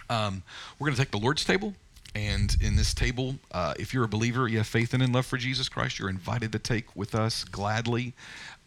Um, 0.08 0.42
we're 0.78 0.86
going 0.86 0.96
to 0.96 1.02
take 1.02 1.12
the 1.12 1.18
Lord's 1.18 1.44
table. 1.44 1.74
And 2.12 2.56
in 2.60 2.74
this 2.74 2.92
table, 2.92 3.36
uh, 3.52 3.74
if 3.78 3.94
you're 3.94 4.02
a 4.02 4.08
believer, 4.08 4.48
you 4.48 4.58
have 4.58 4.66
faith 4.66 4.92
in 4.94 5.00
and 5.00 5.14
love 5.14 5.26
for 5.26 5.36
Jesus 5.36 5.68
Christ, 5.68 6.00
you're 6.00 6.10
invited 6.10 6.50
to 6.52 6.58
take 6.58 6.96
with 6.96 7.14
us 7.14 7.44
gladly 7.44 8.14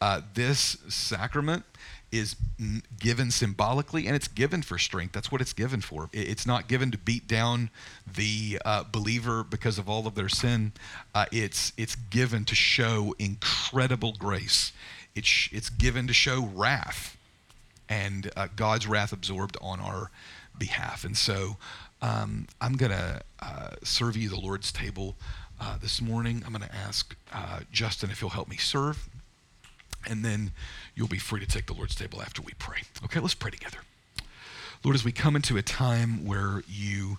uh, 0.04 0.20
this 0.34 0.76
sacrament 0.90 1.64
is 2.12 2.36
given 3.00 3.32
symbolically 3.32 4.06
and 4.06 4.18
it's 4.18 4.28
given 4.28 4.62
for 4.62 4.78
strength. 4.78 5.14
That's 5.14 5.32
what 5.32 5.40
it's 5.40 5.54
given 5.54 5.80
for. 5.80 6.10
It's 6.12 6.46
not 6.46 6.68
given 6.68 6.92
to 6.92 6.98
beat 6.98 7.26
down 7.26 7.70
the 8.06 8.60
uh, 8.66 8.84
believer 8.92 9.46
because 9.46 9.80
of 9.80 9.88
all 9.88 10.06
of 10.06 10.14
their 10.14 10.28
sin. 10.28 10.74
Uh, 11.16 11.26
it's, 11.32 11.72
it's 11.78 11.96
given 11.96 12.44
to 12.46 12.54
show 12.54 13.16
incredible 13.18 14.12
grace. 14.12 14.74
It's, 15.16 15.48
it's 15.54 15.70
given 15.70 16.08
to 16.08 16.14
show 16.14 16.50
wrath 16.54 17.16
and 17.90 18.32
uh, 18.36 18.48
God's 18.56 18.88
wrath 18.88 19.12
absorbed 19.12 19.58
on 19.62 19.80
our 19.80 20.12
behalf. 20.58 21.04
And 21.04 21.18
so 21.18 21.58
um, 22.02 22.48
I'm 22.62 22.76
going 22.76 22.92
to 22.92 23.22
uh, 23.40 23.70
serve 23.84 24.18
you 24.18 24.30
the 24.30 24.40
Lord's 24.40 24.72
table 24.72 25.16
uh, 25.60 25.78
this 25.78 26.02
morning. 26.02 26.44
I'm 26.46 26.52
going 26.52 26.68
to 26.68 26.76
ask 26.76 27.16
uh, 27.32 27.62
Justin 27.72 28.10
if 28.12 28.20
he'll 28.20 28.30
help 28.30 28.50
me 28.50 28.58
serve 28.58 29.10
and 30.08 30.24
then 30.24 30.52
you'll 30.96 31.08
be 31.08 31.18
free 31.18 31.40
to 31.40 31.48
take 31.48 31.66
the 31.68 31.74
Lord's 31.74 31.96
table 31.96 32.22
after 32.22 32.42
we 32.42 32.54
pray. 32.60 32.82
Okay, 33.06 33.20
let's 33.20 33.34
pray 33.34 33.52
together. 33.52 33.80
Lord, 34.84 34.96
as 34.96 35.06
we 35.06 35.12
come 35.12 35.36
into 35.36 35.58
a 35.58 35.62
time 35.62 36.26
where 36.26 36.64
you 36.68 37.18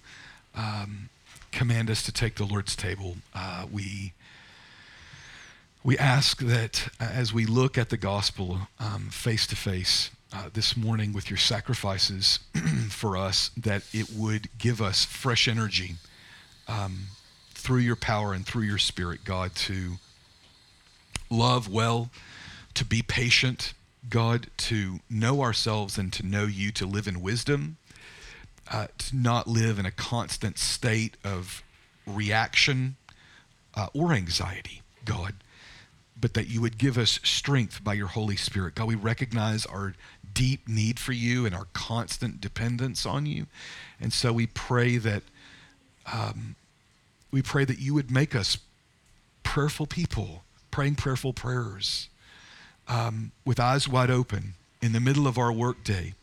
um, 0.55 1.09
command 1.51 1.91
us 1.91 2.03
to 2.03 2.12
take 2.12 2.34
the 2.36 2.45
Lord's 2.45 2.76
table, 2.76 3.16
uh, 3.34 3.66
we 3.70 4.12
we 5.82 5.99
ask 5.99 6.39
that 6.39 6.89
uh, 6.99 7.05
as 7.05 7.32
we 7.32 7.45
look 7.45 7.76
at 7.76 7.91
the 7.91 7.97
gospel 7.97 8.68
face 9.11 9.47
to 9.47 9.57
face 9.57 10.11
this 10.53 10.76
morning 10.76 11.12
with 11.12 11.30
your 11.30 11.37
sacrifices 11.39 12.41
for 12.91 13.16
us, 13.16 13.51
that 13.57 13.82
it 13.93 14.11
would 14.14 14.49
give 14.59 14.80
us 14.80 15.05
fresh 15.05 15.49
energy 15.49 15.97
um, 16.68 17.07
through 17.53 17.78
your 17.78 17.97
power 17.97 18.32
and 18.32 18.47
through 18.47 18.62
your 18.62 18.78
spirit, 18.78 19.24
God, 19.24 19.55
to 19.55 19.95
love 21.30 21.68
well 21.68 22.11
to 22.74 22.85
be 22.85 23.03
patient, 23.03 23.72
God, 24.11 24.49
to 24.59 24.99
know 25.09 25.43
ourselves 25.43 25.97
and 25.97 26.12
to 26.12 26.26
know 26.26 26.45
you, 26.45 26.70
to 26.72 26.87
live 26.87 27.07
in 27.07 27.22
wisdom, 27.22 27.76
uh, 28.70 28.89
to 28.99 29.16
not 29.16 29.47
live 29.47 29.78
in 29.78 29.87
a 29.87 29.91
constant 29.91 30.59
state 30.59 31.16
of 31.24 31.62
reaction 32.07 32.97
uh, 33.74 33.87
or 33.95 34.12
anxiety, 34.12 34.82
God, 35.05 35.35
but 36.18 36.35
that 36.35 36.49
you 36.49 36.61
would 36.61 36.78
give 36.78 36.99
us 36.99 37.20
strength 37.22 37.82
by 37.82 37.95
your 37.95 38.09
Holy 38.09 38.37
Spirit. 38.37 38.74
God, 38.74 38.89
we 38.89 38.95
recognize 38.95 39.64
our 39.66 39.95
deep 40.35 40.68
need 40.68 40.99
for 40.99 41.12
you 41.12 41.47
and 41.47 41.55
our 41.55 41.68
constant 41.72 42.41
dependence 42.41 43.07
on 43.07 43.24
you. 43.24 43.47
And 44.01 44.12
so 44.12 44.32
we 44.32 44.47
pray 44.47 44.99
that 44.99 45.22
um, 46.12 46.57
we 47.30 47.43
pray 47.43 47.64
that 47.64 47.78
you 47.78 47.95
would 47.95 48.11
make 48.11 48.35
us 48.35 48.59
prayerful 49.43 49.87
people, 49.87 50.45
praying 50.70 50.97
prayerful 50.97 51.32
prayers, 51.32 52.09
um, 52.89 53.32
with 53.45 53.59
eyes 53.59 53.89
wide 53.89 54.11
open 54.11 54.55
in 54.82 54.93
the 54.93 55.01
middle 55.01 55.26
of 55.26 55.39
our 55.39 55.53
workday, 55.53 56.14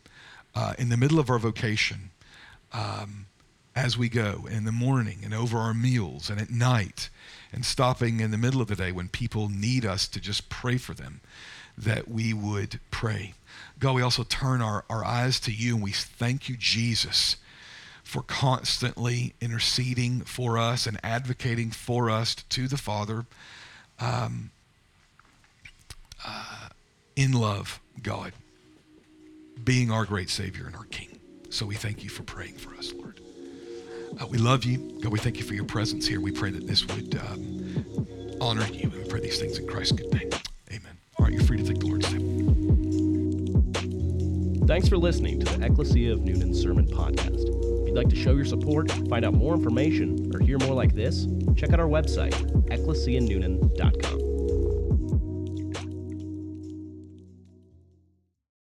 uh, 0.54 0.74
in 0.78 0.88
the 0.88 0.96
middle 0.96 1.18
of 1.18 1.28
our 1.28 1.38
vocation, 1.38 2.10
um, 2.72 3.26
as 3.74 3.98
we 3.98 4.08
go 4.08 4.46
in 4.50 4.64
the 4.64 4.72
morning 4.72 5.18
and 5.24 5.34
over 5.34 5.58
our 5.58 5.74
meals 5.74 6.30
and 6.30 6.40
at 6.40 6.50
night, 6.50 7.08
and 7.52 7.64
stopping 7.64 8.20
in 8.20 8.30
the 8.30 8.38
middle 8.38 8.60
of 8.60 8.68
the 8.68 8.76
day 8.76 8.92
when 8.92 9.08
people 9.08 9.48
need 9.48 9.84
us 9.84 10.06
to 10.08 10.20
just 10.20 10.48
pray 10.48 10.76
for 10.76 10.94
them, 10.94 11.20
that 11.76 12.08
we 12.08 12.32
would 12.32 12.80
pray. 12.90 13.34
God, 13.78 13.94
we 13.94 14.02
also 14.02 14.22
turn 14.22 14.62
our, 14.62 14.84
our 14.88 15.04
eyes 15.04 15.40
to 15.40 15.52
you 15.52 15.74
and 15.74 15.82
we 15.82 15.92
thank 15.92 16.48
you, 16.48 16.56
Jesus, 16.56 17.36
for 18.04 18.22
constantly 18.22 19.34
interceding 19.40 20.20
for 20.20 20.58
us 20.58 20.86
and 20.86 20.98
advocating 21.02 21.70
for 21.70 22.10
us 22.10 22.34
to 22.34 22.68
the 22.68 22.76
Father 22.76 23.26
um, 23.98 24.50
uh, 26.26 26.68
in 27.16 27.32
love, 27.32 27.80
God, 28.02 28.32
being 29.62 29.90
our 29.90 30.04
great 30.04 30.30
Savior 30.30 30.66
and 30.66 30.76
our 30.76 30.84
King. 30.84 31.18
So 31.50 31.66
we 31.66 31.74
thank 31.74 32.02
you 32.02 32.10
for 32.10 32.22
praying 32.22 32.56
for 32.56 32.74
us, 32.74 32.92
Lord. 32.92 33.20
Uh, 34.20 34.26
we 34.26 34.38
love 34.38 34.64
you. 34.64 34.78
God, 35.00 35.12
we 35.12 35.18
thank 35.18 35.38
you 35.38 35.44
for 35.44 35.54
your 35.54 35.64
presence 35.64 36.06
here. 36.06 36.20
We 36.20 36.32
pray 36.32 36.50
that 36.50 36.66
this 36.66 36.86
would 36.86 37.14
um, 37.16 38.36
honor 38.40 38.66
you. 38.66 38.84
And 38.84 38.92
we 38.92 39.04
pray 39.04 39.20
these 39.20 39.38
things 39.38 39.58
in 39.58 39.66
Christ's 39.66 39.92
good 39.92 40.12
name. 40.12 40.30
All 41.22 41.28
right, 41.28 41.34
you're 41.34 41.44
free 41.44 41.58
to 41.58 41.62
take 41.62 41.78
the 41.78 41.86
Lord's. 41.86 42.08
Thanks 44.66 44.88
for 44.88 44.98
listening 44.98 45.38
to 45.38 45.44
the 45.56 45.64
Ecclesia 45.64 46.12
of 46.12 46.18
Newnan 46.18 46.52
Sermon 46.52 46.84
Podcast. 46.84 47.44
If 47.44 47.86
you'd 47.86 47.94
like 47.94 48.08
to 48.08 48.16
show 48.16 48.32
your 48.32 48.44
support, 48.44 48.90
find 49.08 49.24
out 49.24 49.32
more 49.32 49.54
information, 49.54 50.32
or 50.34 50.40
hear 50.40 50.58
more 50.58 50.74
like 50.74 50.96
this, 50.96 51.28
check 51.54 51.72
out 51.72 51.78
our 51.78 51.86
website, 51.86 52.32
ecclesianewnan.com. 52.70 54.31